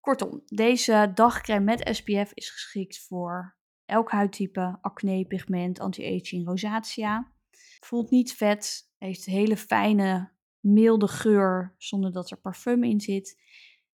[0.00, 7.32] Kortom, deze dagcreme met SPF is geschikt voor elk huidtype, acne, pigment, anti-aging, rosacea.
[7.80, 13.42] Voelt niet vet, heeft hele fijne, milde geur zonder dat er parfum in zit.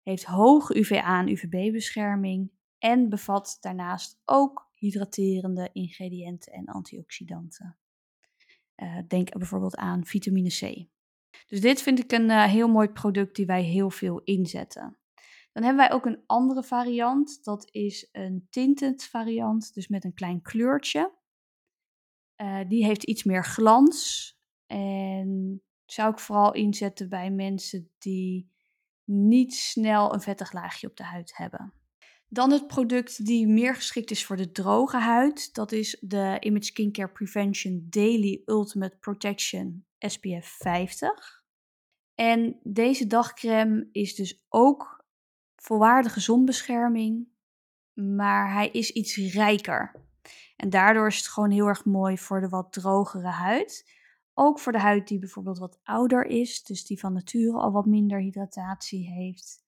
[0.01, 7.77] Heeft hoge UVA en UVB-bescherming en bevat daarnaast ook hydraterende ingrediënten en antioxidanten.
[8.75, 10.87] Uh, denk bijvoorbeeld aan vitamine C.
[11.47, 14.97] Dus dit vind ik een uh, heel mooi product die wij heel veel inzetten.
[15.51, 17.43] Dan hebben wij ook een andere variant.
[17.43, 21.13] Dat is een tinted variant, dus met een klein kleurtje.
[22.41, 24.29] Uh, die heeft iets meer glans.
[24.65, 28.51] En zou ik vooral inzetten bij mensen die
[29.03, 31.73] niet snel een vettig laagje op de huid hebben.
[32.33, 35.53] Dan het product die meer geschikt is voor de droge huid.
[35.53, 41.43] Dat is de Image Skincare Prevention Daily Ultimate Protection SPF 50.
[42.15, 45.05] En deze dagcreme is dus ook
[45.55, 47.27] volwaardige zonbescherming,
[47.93, 49.95] maar hij is iets rijker.
[50.55, 53.91] En daardoor is het gewoon heel erg mooi voor de wat drogere huid.
[54.33, 57.85] Ook voor de huid die bijvoorbeeld wat ouder is, dus die van nature al wat
[57.85, 59.60] minder hydratatie heeft.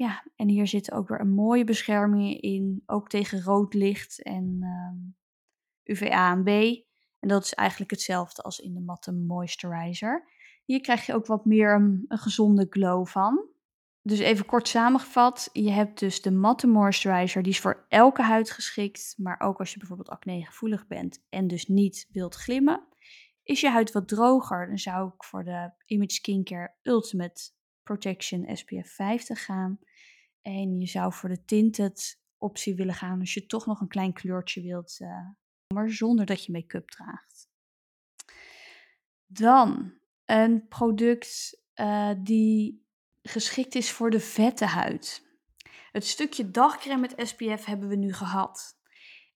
[0.00, 4.58] Ja, en hier zit ook weer een mooie bescherming in, ook tegen rood licht en
[4.60, 4.96] ehm,
[5.84, 6.48] UVA en B.
[7.18, 10.28] En dat is eigenlijk hetzelfde als in de matte moisturizer.
[10.64, 13.48] Hier krijg je ook wat meer een, een gezonde glow van.
[14.02, 18.50] Dus even kort samengevat, je hebt dus de matte moisturizer, die is voor elke huid
[18.50, 22.86] geschikt, maar ook als je bijvoorbeeld acne gevoelig bent en dus niet wilt glimmen.
[23.42, 27.50] Is je huid wat droger, dan zou ik voor de Image Skincare Ultimate
[27.82, 29.78] Protection SPF 50 gaan.
[30.42, 34.12] En je zou voor de tinted optie willen gaan als je toch nog een klein
[34.12, 35.28] kleurtje wilt, uh,
[35.74, 37.48] maar zonder dat je make-up draagt.
[39.26, 42.86] Dan een product uh, die
[43.22, 45.28] geschikt is voor de vette huid.
[45.92, 48.78] Het stukje dagcreme met SPF hebben we nu gehad.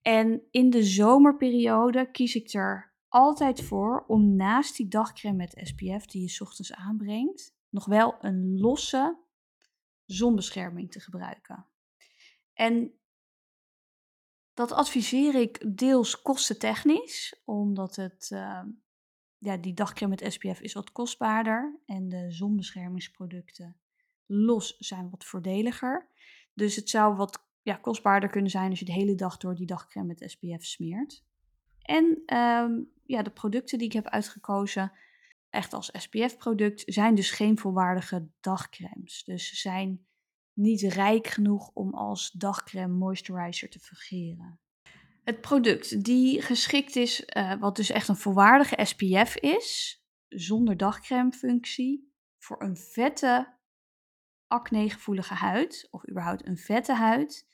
[0.03, 6.07] En in de zomerperiode kies ik er altijd voor om naast die dagcreme met SPF
[6.07, 9.24] die je ochtends aanbrengt, nog wel een losse
[10.07, 11.67] zonbescherming te gebruiken.
[12.53, 12.93] En
[14.55, 18.63] dat adviseer ik deels kostentechnisch, omdat het, uh,
[19.39, 23.77] ja, die dagcreme met SPF is wat kostbaarder en de zonbeschermingsproducten
[24.27, 26.09] los zijn wat voordeliger.
[26.55, 29.67] Dus het zou wat ja, kostbaarder kunnen zijn als je de hele dag door die
[29.67, 31.25] dagcreme met SPF smeert.
[31.83, 32.05] En
[32.39, 34.93] um, ja, de producten die ik heb uitgekozen,
[35.55, 39.25] echt als SPF-product, zijn dus geen volwaardige dagcremes.
[39.25, 40.07] Dus ze zijn
[40.53, 44.61] niet rijk genoeg om als dagcreme moisturizer te fungeren.
[45.25, 52.13] Het product die geschikt is, uh, wat dus echt een volwaardige SPF is, zonder dagcreme-functie,
[52.39, 53.59] voor een vette,
[54.47, 57.49] acne-gevoelige huid, of überhaupt een vette huid,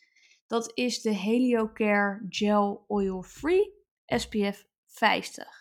[0.46, 3.72] dat is de Heliocare Gel Oil Free
[4.06, 5.59] SPF 50.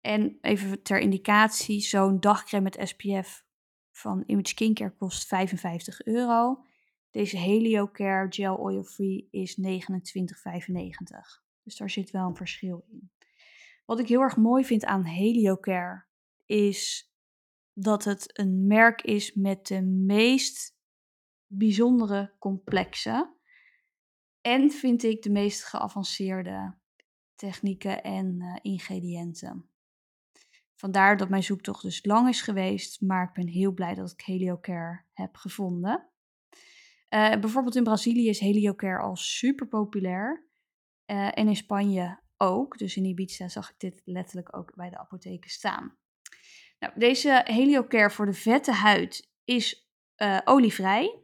[0.00, 3.44] En even ter indicatie, zo'n dagcreme met SPF
[3.90, 6.64] van Image Skincare kost 55 euro.
[7.10, 9.66] Deze Heliocare Gel Oil Free is 29,95.
[11.62, 13.10] Dus daar zit wel een verschil in.
[13.84, 16.04] Wat ik heel erg mooi vind aan Heliocare
[16.46, 17.12] is
[17.72, 20.76] dat het een merk is met de meest
[21.46, 23.36] bijzondere complexen.
[24.40, 26.76] En vind ik de meest geavanceerde
[27.34, 29.70] technieken en uh, ingrediënten.
[30.80, 34.20] Vandaar dat mijn zoektocht dus lang is geweest, maar ik ben heel blij dat ik
[34.20, 36.08] Heliocare heb gevonden.
[37.14, 40.46] Uh, bijvoorbeeld in Brazilië is Heliocare al super populair.
[41.06, 42.78] Uh, en in Spanje ook.
[42.78, 45.96] Dus in Ibiza zag ik dit letterlijk ook bij de apotheken staan.
[46.78, 51.22] Nou, deze Heliocare voor de vette huid is uh, olievrij,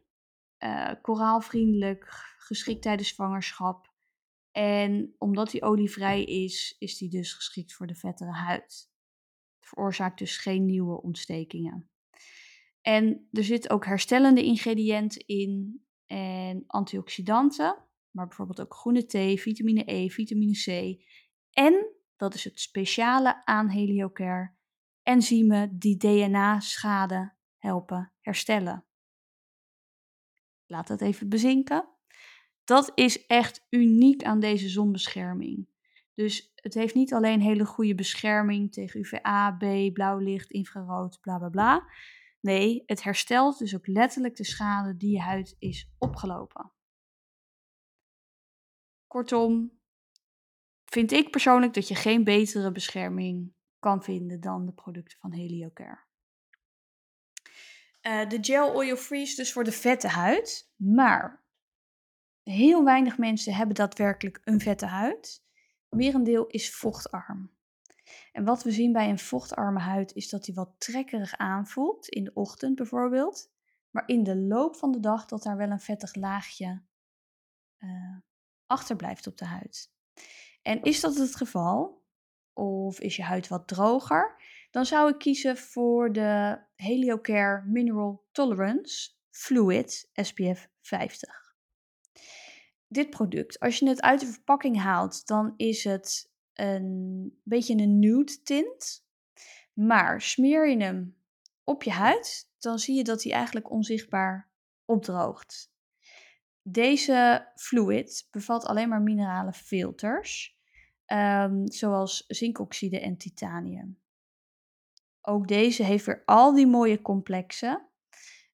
[1.03, 3.93] koraalvriendelijk, geschikt tijdens zwangerschap.
[4.51, 8.93] En omdat die olievrij is, is die dus geschikt voor de vettere huid.
[9.64, 11.90] Veroorzaakt dus geen nieuwe ontstekingen.
[12.81, 17.77] En er zitten ook herstellende ingrediënten in en antioxidanten,
[18.11, 21.00] maar bijvoorbeeld ook groene thee, vitamine E, vitamine C.
[21.50, 24.55] En, dat is het speciale aan Heliocare,
[25.03, 28.85] enzymen die DNA-schade helpen herstellen.
[30.66, 31.88] Laat dat even bezinken.
[32.64, 35.68] Dat is echt uniek aan deze zonbescherming.
[36.14, 41.38] Dus het heeft niet alleen hele goede bescherming tegen UVA, B, blauw licht, infrarood, bla
[41.38, 41.88] bla bla.
[42.40, 46.72] Nee, het herstelt dus ook letterlijk de schade die je huid is opgelopen.
[49.07, 49.81] Kortom,
[50.85, 56.05] vind ik persoonlijk dat je geen betere bescherming kan vinden dan de producten van Heliocare.
[58.03, 61.44] Uh, de gel oil free is dus voor de vette huid, maar
[62.42, 65.43] heel weinig mensen hebben daadwerkelijk een vette huid.
[65.94, 67.50] Merendeel is vochtarm.
[68.33, 72.24] En wat we zien bij een vochtarme huid is dat die wat trekkerig aanvoelt, in
[72.24, 73.52] de ochtend bijvoorbeeld.
[73.90, 76.83] Maar in de loop van de dag dat daar wel een vettig laagje
[77.78, 78.16] uh,
[78.66, 79.92] achterblijft op de huid.
[80.62, 82.02] En is dat het geval,
[82.52, 84.37] of is je huid wat droger,
[84.70, 91.43] dan zou ik kiezen voor de Heliocare Mineral Tolerance Fluid SPF 50.
[92.94, 97.98] Dit product, als je het uit de verpakking haalt, dan is het een beetje een
[97.98, 99.07] nude tint.
[99.72, 101.16] Maar smeer je hem
[101.64, 104.50] op je huid, dan zie je dat hij eigenlijk onzichtbaar
[104.85, 105.72] opdroogt.
[106.62, 110.59] Deze fluid bevat alleen maar minerale filters,
[111.07, 114.00] um, zoals zinkoxide en titanium.
[115.20, 117.88] Ook deze heeft weer al die mooie complexen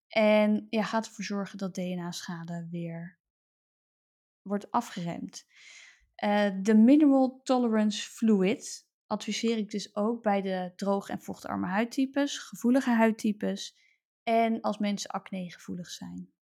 [0.09, 3.19] en ja, gaat ervoor zorgen dat DNA-schade weer
[4.51, 5.47] wordt afgeremd.
[6.25, 12.39] Uh, de Mineral Tolerance Fluid adviseer ik dus ook bij de droog- en vochtarme huidtypes,
[12.39, 13.77] gevoelige huidtypes
[14.23, 16.33] en als mensen acne gevoelig zijn.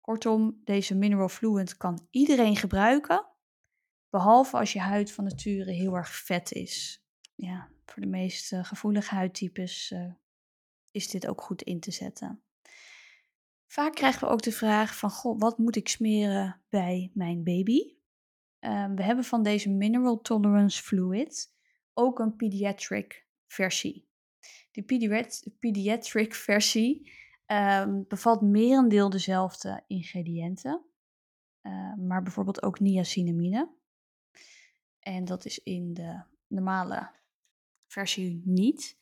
[0.00, 3.26] Kortom, deze Mineral Fluid kan iedereen gebruiken,
[4.10, 7.04] behalve als je huid van nature heel erg vet is.
[7.34, 10.12] Ja, voor de meest gevoelige huidtypes uh,
[10.90, 12.42] is dit ook goed in te zetten.
[13.68, 17.96] Vaak krijgen we ook de vraag van, goh, wat moet ik smeren bij mijn baby?
[18.60, 21.54] Um, we hebben van deze Mineral Tolerance Fluid
[21.94, 24.08] ook een pediatric versie.
[24.70, 24.84] Die
[25.58, 27.12] pediatric versie
[27.46, 30.84] um, bevat merendeel dezelfde ingrediënten,
[31.62, 33.68] uh, maar bijvoorbeeld ook niacinamide.
[35.00, 37.10] En dat is in de normale
[37.86, 38.98] versie niet.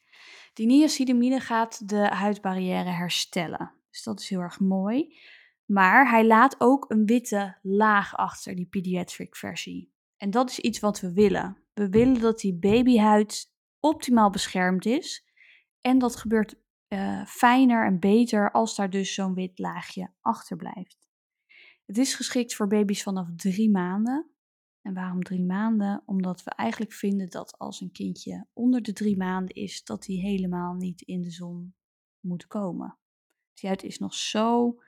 [0.53, 3.76] Die niacinamide gaat de huidbarrière herstellen.
[3.97, 5.19] Dus dat is heel erg mooi.
[5.65, 9.93] Maar hij laat ook een witte laag achter, die pediatric versie.
[10.17, 11.57] En dat is iets wat we willen.
[11.75, 15.27] We willen dat die babyhuid optimaal beschermd is.
[15.81, 16.55] En dat gebeurt
[16.89, 21.09] uh, fijner en beter als daar dus zo'n wit laagje achter blijft.
[21.85, 24.31] Het is geschikt voor baby's vanaf drie maanden.
[24.83, 26.03] En waarom drie maanden?
[26.07, 30.17] Omdat we eigenlijk vinden dat als een kindje onder de drie maanden is, dat hij
[30.17, 31.75] helemaal niet in de zon
[32.21, 32.99] moet komen.
[33.61, 34.81] Die huid is nog zo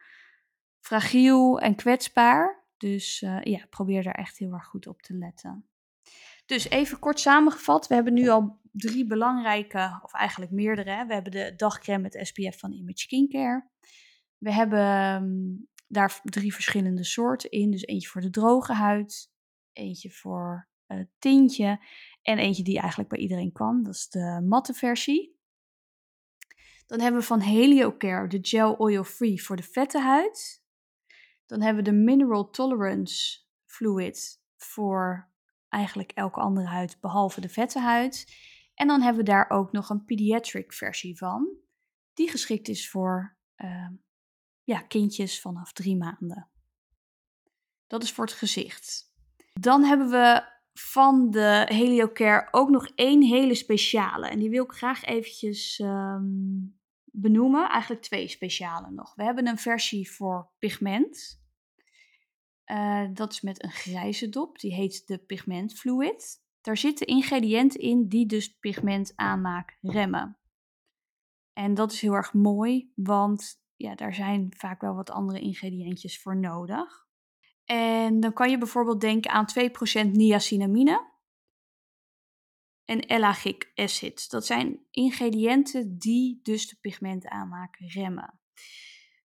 [0.81, 2.67] fragiel en kwetsbaar.
[2.77, 5.69] Dus uh, ja, probeer daar echt heel erg goed op te letten.
[6.47, 11.07] Dus even kort samengevat, we hebben nu al drie belangrijke, of eigenlijk meerdere.
[11.07, 13.69] We hebben de dagcreme met SPF van Image Skincare.
[14.39, 17.71] We hebben um, daar drie verschillende soorten in.
[17.71, 19.33] Dus eentje voor de droge huid,
[19.73, 21.81] eentje voor uh, tintje
[22.23, 23.83] en eentje die eigenlijk bij iedereen kan.
[23.83, 25.38] Dat is de matte versie.
[26.89, 30.63] Dan hebben we van Heliocare de Gel Oil Free voor de vette huid.
[31.47, 35.31] Dan hebben we de Mineral Tolerance Fluid voor
[35.69, 38.37] eigenlijk elke andere huid behalve de vette huid.
[38.75, 41.57] En dan hebben we daar ook nog een pediatric versie van,
[42.15, 43.89] die geschikt is voor uh,
[44.63, 46.49] ja, kindjes vanaf drie maanden.
[47.87, 49.13] Dat is voor het gezicht.
[49.53, 54.29] Dan hebben we van de Heliocare ook nog één hele speciale.
[54.29, 56.78] En die wil ik graag eventjes um,
[57.21, 59.15] benoemen, eigenlijk twee speciale nog.
[59.15, 61.43] We hebben een versie voor pigment.
[62.67, 66.43] Uh, dat is met een grijze dop, die heet de Pigment Fluid.
[66.61, 70.39] Daar zitten ingrediënten in die dus pigment aanmaak remmen.
[71.53, 76.23] En dat is heel erg mooi, want ja, daar zijn vaak wel wat andere ingrediëntjes
[76.23, 77.07] voor nodig.
[77.65, 79.47] En dan kan je bijvoorbeeld denken aan
[80.07, 81.07] 2% niacinamide
[82.89, 84.31] en elagic acid.
[84.31, 88.41] Dat zijn ingrediënten die dus de pigmentaanmaak remmen.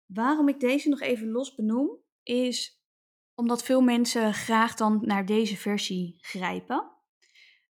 [0.06, 2.82] Waarom ik deze nog even los benoem, is
[3.34, 6.90] omdat veel mensen graag dan naar deze versie grijpen.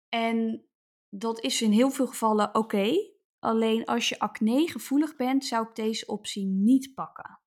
[0.09, 0.65] En
[1.09, 2.93] dat is in heel veel gevallen oké.
[3.39, 7.39] Alleen als je acne gevoelig bent, zou ik deze optie niet pakken.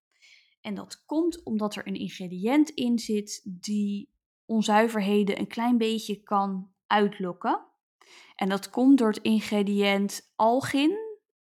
[0.61, 4.11] En dat komt omdat er een ingrediënt in zit die
[4.45, 7.75] onzuiverheden een klein beetje kan uitlokken.
[8.35, 10.97] En dat komt door het ingrediënt algin.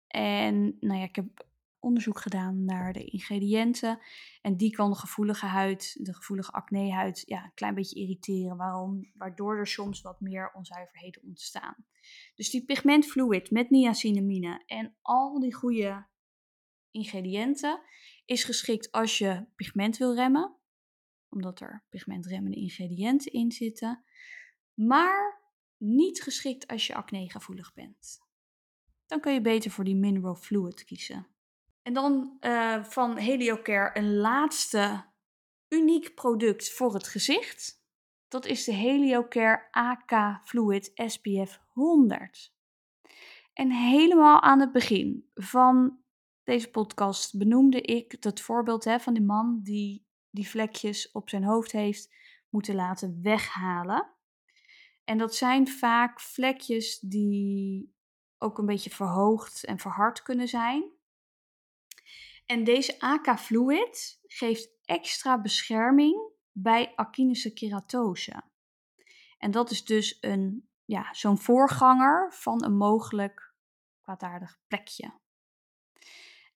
[0.08, 1.45] En nou ja, ik heb
[1.86, 3.99] onderzoek gedaan naar de ingrediënten.
[4.41, 8.58] En die kan de gevoelige huid, de gevoelige acnehuid, ja, een klein beetje irriteren.
[8.58, 9.12] Waarom?
[9.14, 11.76] Waardoor er soms wat meer onzuiverheden ontstaan.
[12.36, 16.06] Dus die pigmentfluid met niacinamine en al die goede
[16.91, 17.82] ingrediënten
[18.26, 20.56] is geschikt als je pigment wil remmen.
[21.30, 24.03] Omdat er pigmentremmende ingrediënten in zitten.
[24.74, 25.35] Maar
[25.78, 28.19] niet geschikt als je acnegevoelig bent.
[29.05, 31.28] Dan kun je beter voor die mineral fluid kiezen.
[31.82, 35.05] En dan uh, van Heliocare een laatste
[35.69, 37.84] uniek product voor het gezicht.
[38.28, 42.53] Dat is de Heliocare AK Fluid SPF 100.
[43.53, 45.99] En helemaal aan het begin van
[46.43, 50.05] deze podcast benoemde ik dat voorbeeld hè, van die man die
[50.36, 52.13] die vlekjes op zijn hoofd heeft
[52.49, 54.14] moeten laten weghalen.
[55.06, 57.93] En dat zijn vaak vlekjes die
[58.38, 60.91] ook een beetje verhoogd en verhard kunnen zijn.
[62.45, 68.43] En deze AK Fluid geeft extra bescherming bij aquinische keratose.
[69.38, 73.53] En dat is dus een, ja, zo'n voorganger van een mogelijk
[74.01, 75.14] kwaadaardig plekje.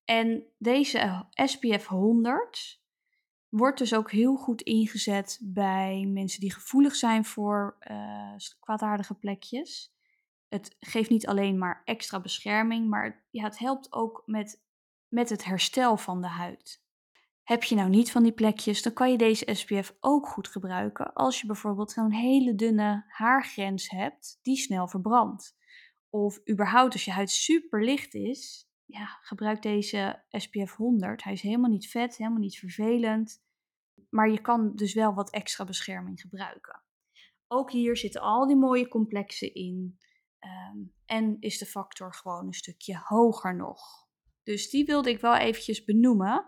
[0.06, 2.82] En deze SPF 100
[3.50, 9.93] wordt dus ook heel goed ingezet bij mensen die gevoelig zijn voor uh, kwaadaardige plekjes.
[10.47, 14.62] Het geeft niet alleen maar extra bescherming, maar ja, het helpt ook met,
[15.08, 16.84] met het herstel van de huid.
[17.43, 21.14] Heb je nou niet van die plekjes, dan kan je deze SPF ook goed gebruiken
[21.14, 25.58] als je bijvoorbeeld zo'n hele dunne haargrens hebt die snel verbrandt.
[26.10, 31.24] Of überhaupt als je huid super licht is, ja, gebruik deze SPF 100.
[31.24, 33.44] Hij is helemaal niet vet, helemaal niet vervelend.
[34.10, 36.84] Maar je kan dus wel wat extra bescherming gebruiken.
[37.48, 40.00] Ook hier zitten al die mooie complexen in.
[40.40, 44.08] Ehm, en is de factor gewoon een stukje hoger nog.
[44.44, 46.46] Dus die wilde ik wel eventjes benoemen.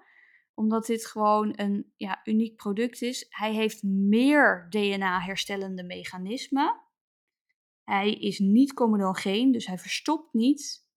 [0.53, 3.25] Omdat dit gewoon een ja, uniek product is.
[3.29, 6.81] Hij heeft meer DNA-herstellende mechanismen.
[7.83, 10.89] Hij is niet comedogeen, dus hij verstopt niet.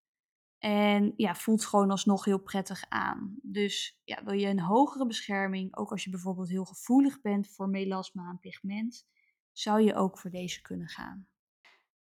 [0.65, 3.39] En ja, voelt gewoon alsnog heel prettig aan.
[3.43, 7.69] Dus ja, wil je een hogere bescherming, ook als je bijvoorbeeld heel gevoelig bent voor
[7.69, 9.07] melasma en pigment,
[9.53, 11.29] zou je ook voor deze kunnen gaan.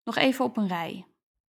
[0.05, 1.07] Nog even op een rij.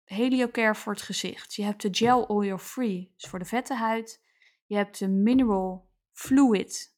[0.04, 1.54] Heliocare voor het gezicht.
[1.54, 4.22] Je hebt de Gel Oil Free, dus voor de vette huid.
[4.64, 6.96] Je hebt de Mineral Fluid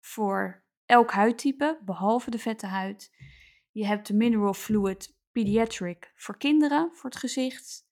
[0.00, 3.16] voor elk huidtype, behalve de vette huid.
[3.70, 7.85] Je hebt de Mineral Fluid Pediatric voor kinderen, voor het gezicht.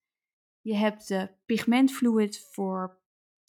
[0.65, 2.99] Je hebt de pigmentfluid voor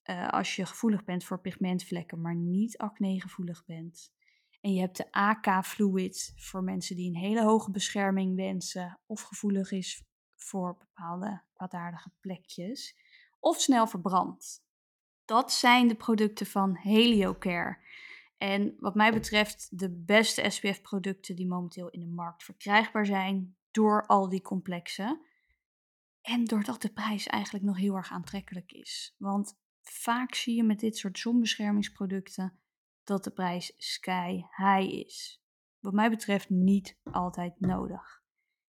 [0.03, 4.13] uh, als je gevoelig bent voor pigmentvlekken, maar niet acne-gevoelig bent.
[4.61, 9.71] En je hebt de AK-fluid voor mensen die een hele hoge bescherming wensen of gevoelig
[9.71, 10.03] is
[10.35, 12.95] voor bepaalde kwaadaardige plekjes
[13.39, 14.63] of snel verbrandt.
[15.25, 17.77] Dat zijn de producten van Heliocare.
[18.37, 24.05] En wat mij betreft de beste SPF-producten die momenteel in de markt verkrijgbaar zijn door
[24.05, 25.25] al die complexen.
[26.25, 29.15] En doordat de prijs eigenlijk nog heel erg aantrekkelijk is.
[29.17, 32.59] Want vaak zie je met dit soort zonbeschermingsproducten
[33.03, 35.43] dat de prijs sky high is.
[35.79, 38.23] Wat mij betreft niet altijd nodig.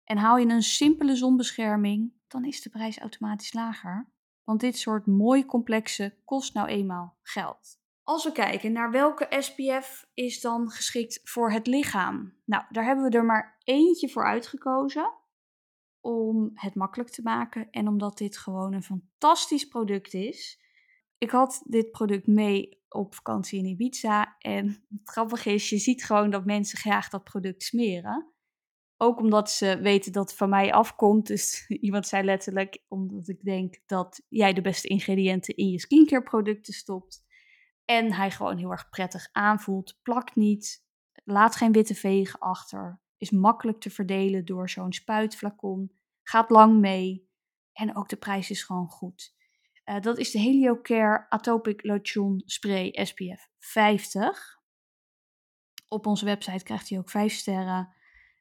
[0.03, 4.11] En haal je een simpele zonbescherming, dan is de prijs automatisch lager.
[4.43, 7.79] Want dit soort mooie complexe kost nou eenmaal geld.
[8.03, 12.33] Als we kijken naar welke SPF is dan geschikt voor het lichaam.
[12.45, 15.19] Nou, daar hebben we er maar eentje voor uitgekozen
[16.01, 20.59] om het makkelijk te maken en omdat dit gewoon een fantastisch product is.
[21.17, 26.03] Ik had dit product mee op vakantie in Ibiza en het grappige is, je ziet
[26.03, 28.31] gewoon dat mensen graag dat product smeren.
[28.97, 31.27] Ook omdat ze weten dat het van mij afkomt.
[31.27, 36.23] Dus iemand zei letterlijk, omdat ik denk dat jij de beste ingrediënten in je skincare
[36.23, 37.25] producten stopt.
[37.85, 39.99] En hij gewoon heel erg prettig aanvoelt.
[40.03, 40.83] Plakt niet.
[41.23, 43.00] Laat geen witte vegen achter.
[43.21, 45.91] Is makkelijk te verdelen door zo'n spuitflacon.
[46.23, 47.29] Gaat lang mee.
[47.73, 49.35] En ook de prijs is gewoon goed.
[49.85, 54.59] Uh, dat is de Heliocare Atopic Lotion Spray SPF 50.
[55.87, 57.93] Op onze website krijgt hij ook 5 sterren.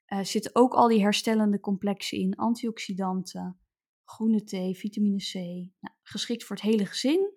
[0.07, 3.61] Uh, zitten ook al die herstellende complexen in, antioxidanten,
[4.05, 5.35] groene thee, vitamine C.
[5.81, 7.33] Nou, geschikt voor het hele gezin,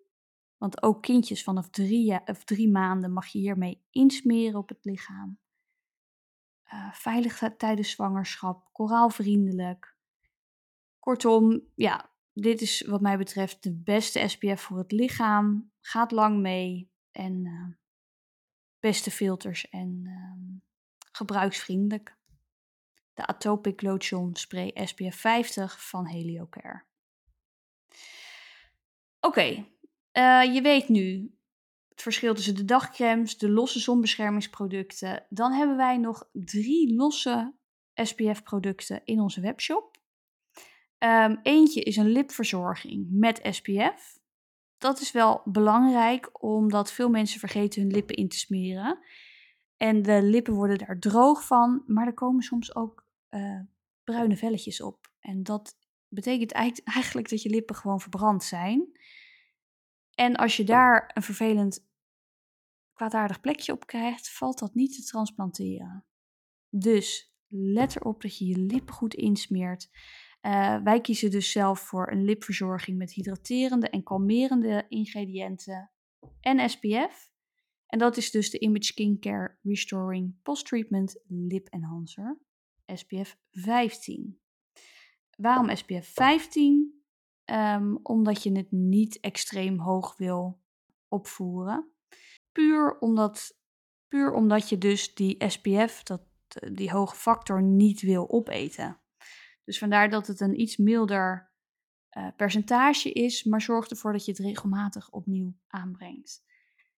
[0.57, 5.41] want ook kindjes vanaf drie, of drie maanden mag je hiermee insmeren op het lichaam.
[6.73, 9.95] Uh, veilig tijdens zwangerschap, koraalvriendelijk.
[10.99, 15.71] Kortom, ja, dit is wat mij betreft de beste SPF voor het lichaam.
[15.81, 17.75] Gaat lang mee en uh,
[18.79, 20.59] beste filters en uh,
[21.11, 22.17] gebruiksvriendelijk
[23.13, 26.83] de Atopic Lotion Spray SPF 50 van Heliocare.
[29.19, 29.65] Oké,
[30.13, 31.35] uh, je weet nu
[31.93, 35.25] het verschil tussen de dagcremes, de losse zonbeschermingsproducten.
[35.29, 37.53] Dan hebben wij nog drie losse
[37.93, 39.97] SPF-producten in onze webshop.
[40.99, 44.19] Um, eentje is een lipverzorging met SPF.
[44.77, 48.99] Dat is wel belangrijk omdat veel mensen vergeten hun lippen in te smeren.
[49.77, 53.59] En de lippen worden daar droog van, maar er komen soms ook uh,
[54.03, 55.11] bruine velletjes op.
[55.19, 55.75] En dat
[56.07, 56.51] betekent
[56.83, 58.99] eigenlijk dat je lippen gewoon verbrand zijn.
[60.15, 61.87] En als je daar een vervelend
[62.93, 66.05] kwaadaardig plekje op krijgt, valt dat niet te transplanteren.
[66.69, 69.89] Dus let erop dat je je lippen goed insmeert.
[70.41, 75.91] Uh, wij kiezen dus zelf voor een lipverzorging met hydraterende en kalmerende ingrediënten
[76.39, 77.31] en SPF.
[77.87, 82.39] En dat is dus de Image Skincare Restoring Post-Treatment Lip Enhancer.
[82.85, 84.39] SPF 15.
[85.37, 87.02] Waarom SPF 15?
[87.45, 90.61] Um, omdat je het niet extreem hoog wil
[91.07, 91.91] opvoeren.
[92.51, 93.57] Puur omdat,
[94.07, 96.21] puur omdat je dus die SPF, dat,
[96.71, 98.99] die hoge factor, niet wil opeten.
[99.63, 101.51] Dus vandaar dat het een iets milder
[102.17, 106.43] uh, percentage is, maar zorg ervoor dat je het regelmatig opnieuw aanbrengt.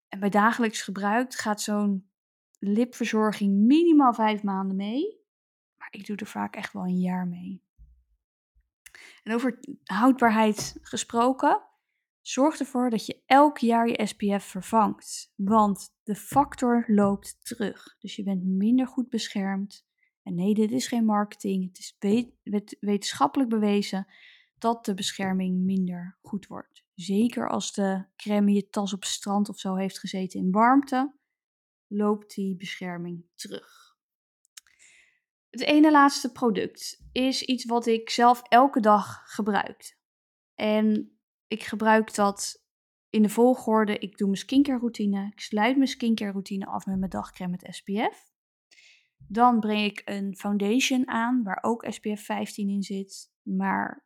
[0.08, 2.10] En bij dagelijks gebruik gaat zo'n
[2.60, 5.24] lipverzorging minimaal vijf maanden mee
[5.96, 7.64] ik doe er vaak echt wel een jaar mee.
[9.26, 11.62] En over houdbaarheid gesproken,
[12.22, 15.32] zorg ervoor dat je elk jaar je SPF vervangt.
[15.36, 17.96] Want de factor loopt terug.
[18.00, 19.86] Dus je bent minder goed beschermd.
[20.24, 21.68] En nee, dit is geen marketing.
[21.68, 21.98] Het is
[22.80, 24.08] wetenschappelijk bewezen
[24.58, 26.86] dat de bescherming minder goed wordt.
[26.94, 31.14] Zeker als de crème je tas op strand of zo heeft gezeten in warmte,
[31.88, 33.85] loopt die bescherming terug.
[35.56, 39.98] Het ene laatste product is iets wat ik zelf elke dag gebruik.
[40.56, 42.64] En ik gebruik dat
[43.10, 43.98] in de volgorde.
[43.98, 45.28] Ik doe mijn skincare routine.
[45.32, 48.32] Ik sluit mijn skincare routine af met mijn dagcreme met SPF.
[49.28, 54.06] Dan breng ik een foundation aan waar ook SPF 15 in zit, maar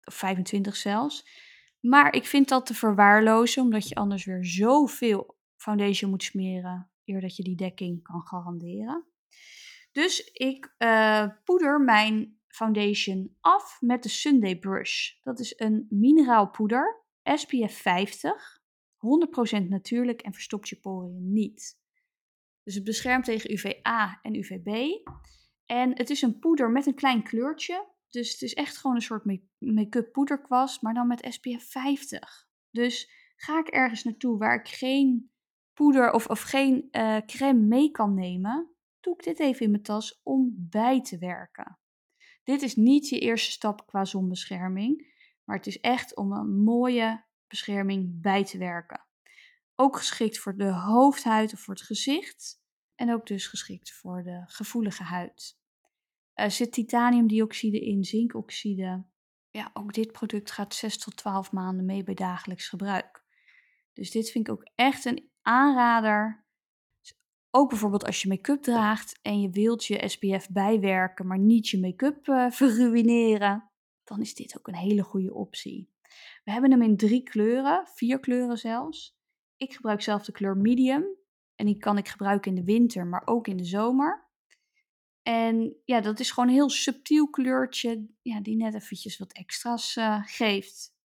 [0.00, 1.28] 25 zelfs.
[1.80, 7.20] Maar ik vind dat te verwaarlozen, omdat je anders weer zoveel foundation moet smeren eer
[7.20, 9.06] dat je die dekking kan garanderen.
[9.98, 15.12] Dus ik uh, poeder mijn foundation af met de Sunday Brush.
[15.22, 18.60] Dat is een mineraal poeder, SPF 50,
[19.62, 21.80] 100% natuurlijk en verstopt je poriën niet.
[22.62, 24.90] Dus het beschermt tegen UVA en UVB.
[25.66, 27.86] En het is een poeder met een klein kleurtje.
[28.08, 32.48] Dus het is echt gewoon een soort make-up poederkwast, maar dan met SPF 50.
[32.70, 35.30] Dus ga ik ergens naartoe waar ik geen
[35.72, 39.82] poeder of, of geen uh, crème mee kan nemen, doe ik dit even in mijn
[39.82, 41.78] tas om bij te werken.
[42.42, 47.24] Dit is niet je eerste stap qua zonbescherming, maar het is echt om een mooie
[47.46, 49.06] bescherming bij te werken.
[49.74, 52.62] Ook geschikt voor de hoofdhuid of voor het gezicht
[52.94, 55.58] en ook dus geschikt voor de gevoelige huid.
[56.32, 59.04] Er zit titaniumdioxide in, zinkoxide.
[59.50, 63.24] Ja, ook dit product gaat 6 tot 12 maanden mee bij dagelijks gebruik.
[63.92, 66.46] Dus dit vind ik ook echt een aanrader
[67.58, 71.80] ook bijvoorbeeld als je make-up draagt en je wilt je SPF bijwerken, maar niet je
[71.80, 73.70] make-up uh, verruineren,
[74.04, 75.90] dan is dit ook een hele goede optie.
[76.44, 79.16] We hebben hem in drie kleuren, vier kleuren zelfs.
[79.56, 81.04] Ik gebruik zelf de kleur medium
[81.54, 84.26] en die kan ik gebruiken in de winter, maar ook in de zomer.
[85.22, 89.96] En ja, dat is gewoon een heel subtiel kleurtje, ja, die net eventjes wat extra's
[89.96, 90.96] uh, geeft.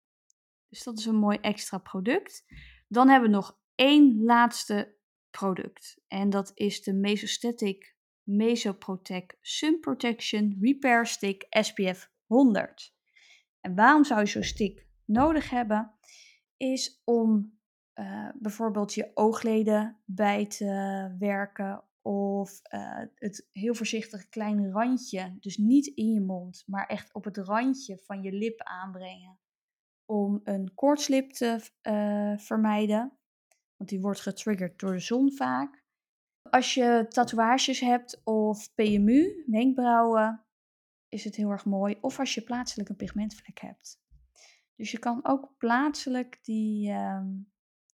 [0.69, 2.45] Dus dat is een mooi extra product.
[2.87, 4.95] Dan hebben we nog één laatste
[5.37, 6.01] product.
[6.07, 12.95] En dat is de Mesostatic Mesoprotect Sun Protection Repair Stick SPF 100.
[13.59, 15.93] En waarom zou je zo'n stick nodig hebben?
[16.57, 17.59] Is om
[17.95, 20.65] uh, bijvoorbeeld je oogleden bij te
[21.19, 27.13] werken of uh, het heel voorzichtig kleine randje, dus niet in je mond, maar echt
[27.13, 29.39] op het randje van je lip aanbrengen.
[30.05, 33.17] Om een koortslip te uh, vermijden,
[33.83, 35.83] want die wordt getriggerd door de zon vaak.
[36.49, 40.45] Als je tatoeages hebt of PMU, wenkbrauwen,
[41.09, 41.97] is het heel erg mooi.
[42.01, 44.01] Of als je plaatselijk een pigmentvlek hebt.
[44.75, 47.25] Dus je kan ook plaatselijk die uh,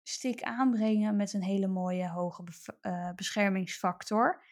[0.03, 2.45] stick aanbrengen met een hele mooie hoge
[2.82, 4.45] uh, beschermingsfactor.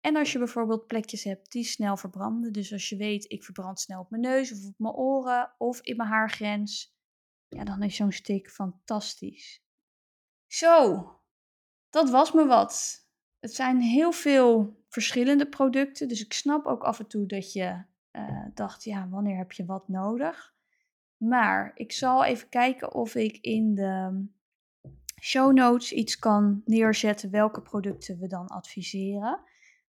[0.00, 3.80] En als je bijvoorbeeld plekjes hebt die snel verbranden, dus als je weet ik verbrand
[3.80, 6.96] snel op mijn neus of op mijn oren of in mijn haargrens,
[7.48, 9.68] ja, dan is zo'n stick fantastisch.
[10.50, 11.04] Zo,
[11.90, 13.04] dat was me wat.
[13.40, 17.82] Het zijn heel veel verschillende producten, dus ik snap ook af en toe dat je
[18.12, 20.54] uh, dacht, ja, wanneer heb je wat nodig?
[21.16, 24.26] Maar ik zal even kijken of ik in de
[25.20, 29.40] show notes iets kan neerzetten welke producten we dan adviseren.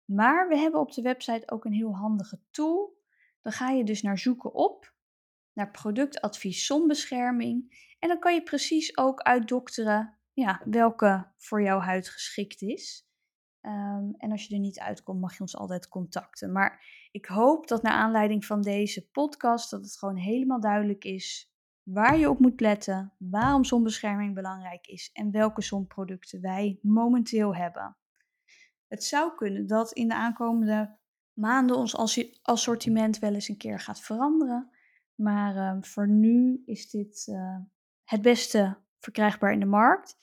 [0.05, 2.99] Maar we hebben op de website ook een heel handige tool.
[3.41, 4.93] Dan ga je dus naar zoeken op,
[5.53, 7.87] naar productadvies zonbescherming.
[7.99, 13.09] En dan kan je precies ook uitdokteren ja, welke voor jouw huid geschikt is.
[13.61, 16.51] Um, en als je er niet uitkomt, mag je ons altijd contacten.
[16.51, 21.51] Maar ik hoop dat naar aanleiding van deze podcast, dat het gewoon helemaal duidelijk is
[21.83, 27.97] waar je op moet letten, waarom zonbescherming belangrijk is en welke zonproducten wij momenteel hebben.
[28.87, 30.97] Het zou kunnen dat in de aankomende
[31.33, 34.69] maanden ons assortiment wel eens een keer gaat veranderen.
[35.15, 37.57] Maar uh, voor nu is dit uh,
[38.03, 40.17] het beste verkrijgbaar in de markt.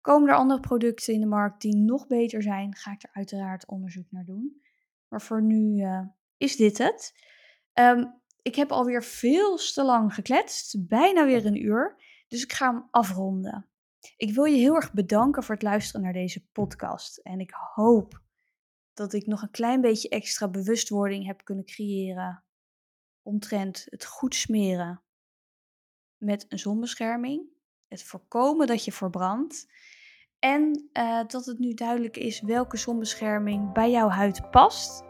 [0.00, 3.66] Komen er andere producten in de markt die nog beter zijn, ga ik er uiteraard
[3.66, 4.62] onderzoek naar doen.
[5.08, 6.06] Maar voor nu uh,
[6.36, 7.26] is dit het.
[7.72, 11.96] Um, ik heb alweer veel te lang gekletst, bijna weer een uur,
[12.28, 13.68] dus ik ga hem afronden.
[14.16, 17.18] Ik wil je heel erg bedanken voor het luisteren naar deze podcast.
[17.18, 18.22] En ik hoop
[18.94, 22.44] dat ik nog een klein beetje extra bewustwording heb kunnen creëren
[23.22, 25.02] omtrent het goed smeren
[26.16, 27.56] met een zonbescherming.
[27.88, 29.68] Het voorkomen dat je verbrandt.
[30.38, 35.04] En uh, dat het nu duidelijk is welke zonbescherming bij jouw huid past.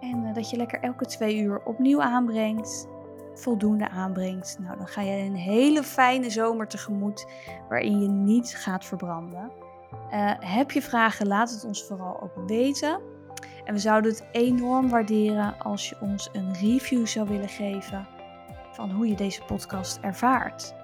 [0.00, 2.88] En uh, dat je lekker elke twee uur opnieuw aanbrengt.
[3.34, 4.58] Voldoende aanbrengt.
[4.60, 7.26] Nou, dan ga je een hele fijne zomer tegemoet.
[7.68, 9.52] Waarin je niet gaat verbranden.
[10.12, 11.26] Uh, heb je vragen?
[11.26, 13.00] Laat het ons vooral ook weten.
[13.64, 18.06] En we zouden het enorm waarderen als je ons een review zou willen geven.
[18.72, 20.74] Van hoe je deze podcast ervaart.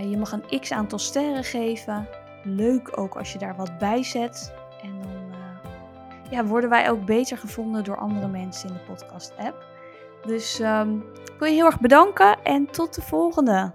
[0.00, 2.08] Je mag een x aantal sterren geven
[2.44, 4.54] leuk ook als je daar wat bij zet.
[4.82, 9.64] En dan uh, ja, worden wij ook beter gevonden door andere mensen in de podcast-app.
[10.26, 13.72] Dus um, ik wil je heel erg bedanken en tot de volgende.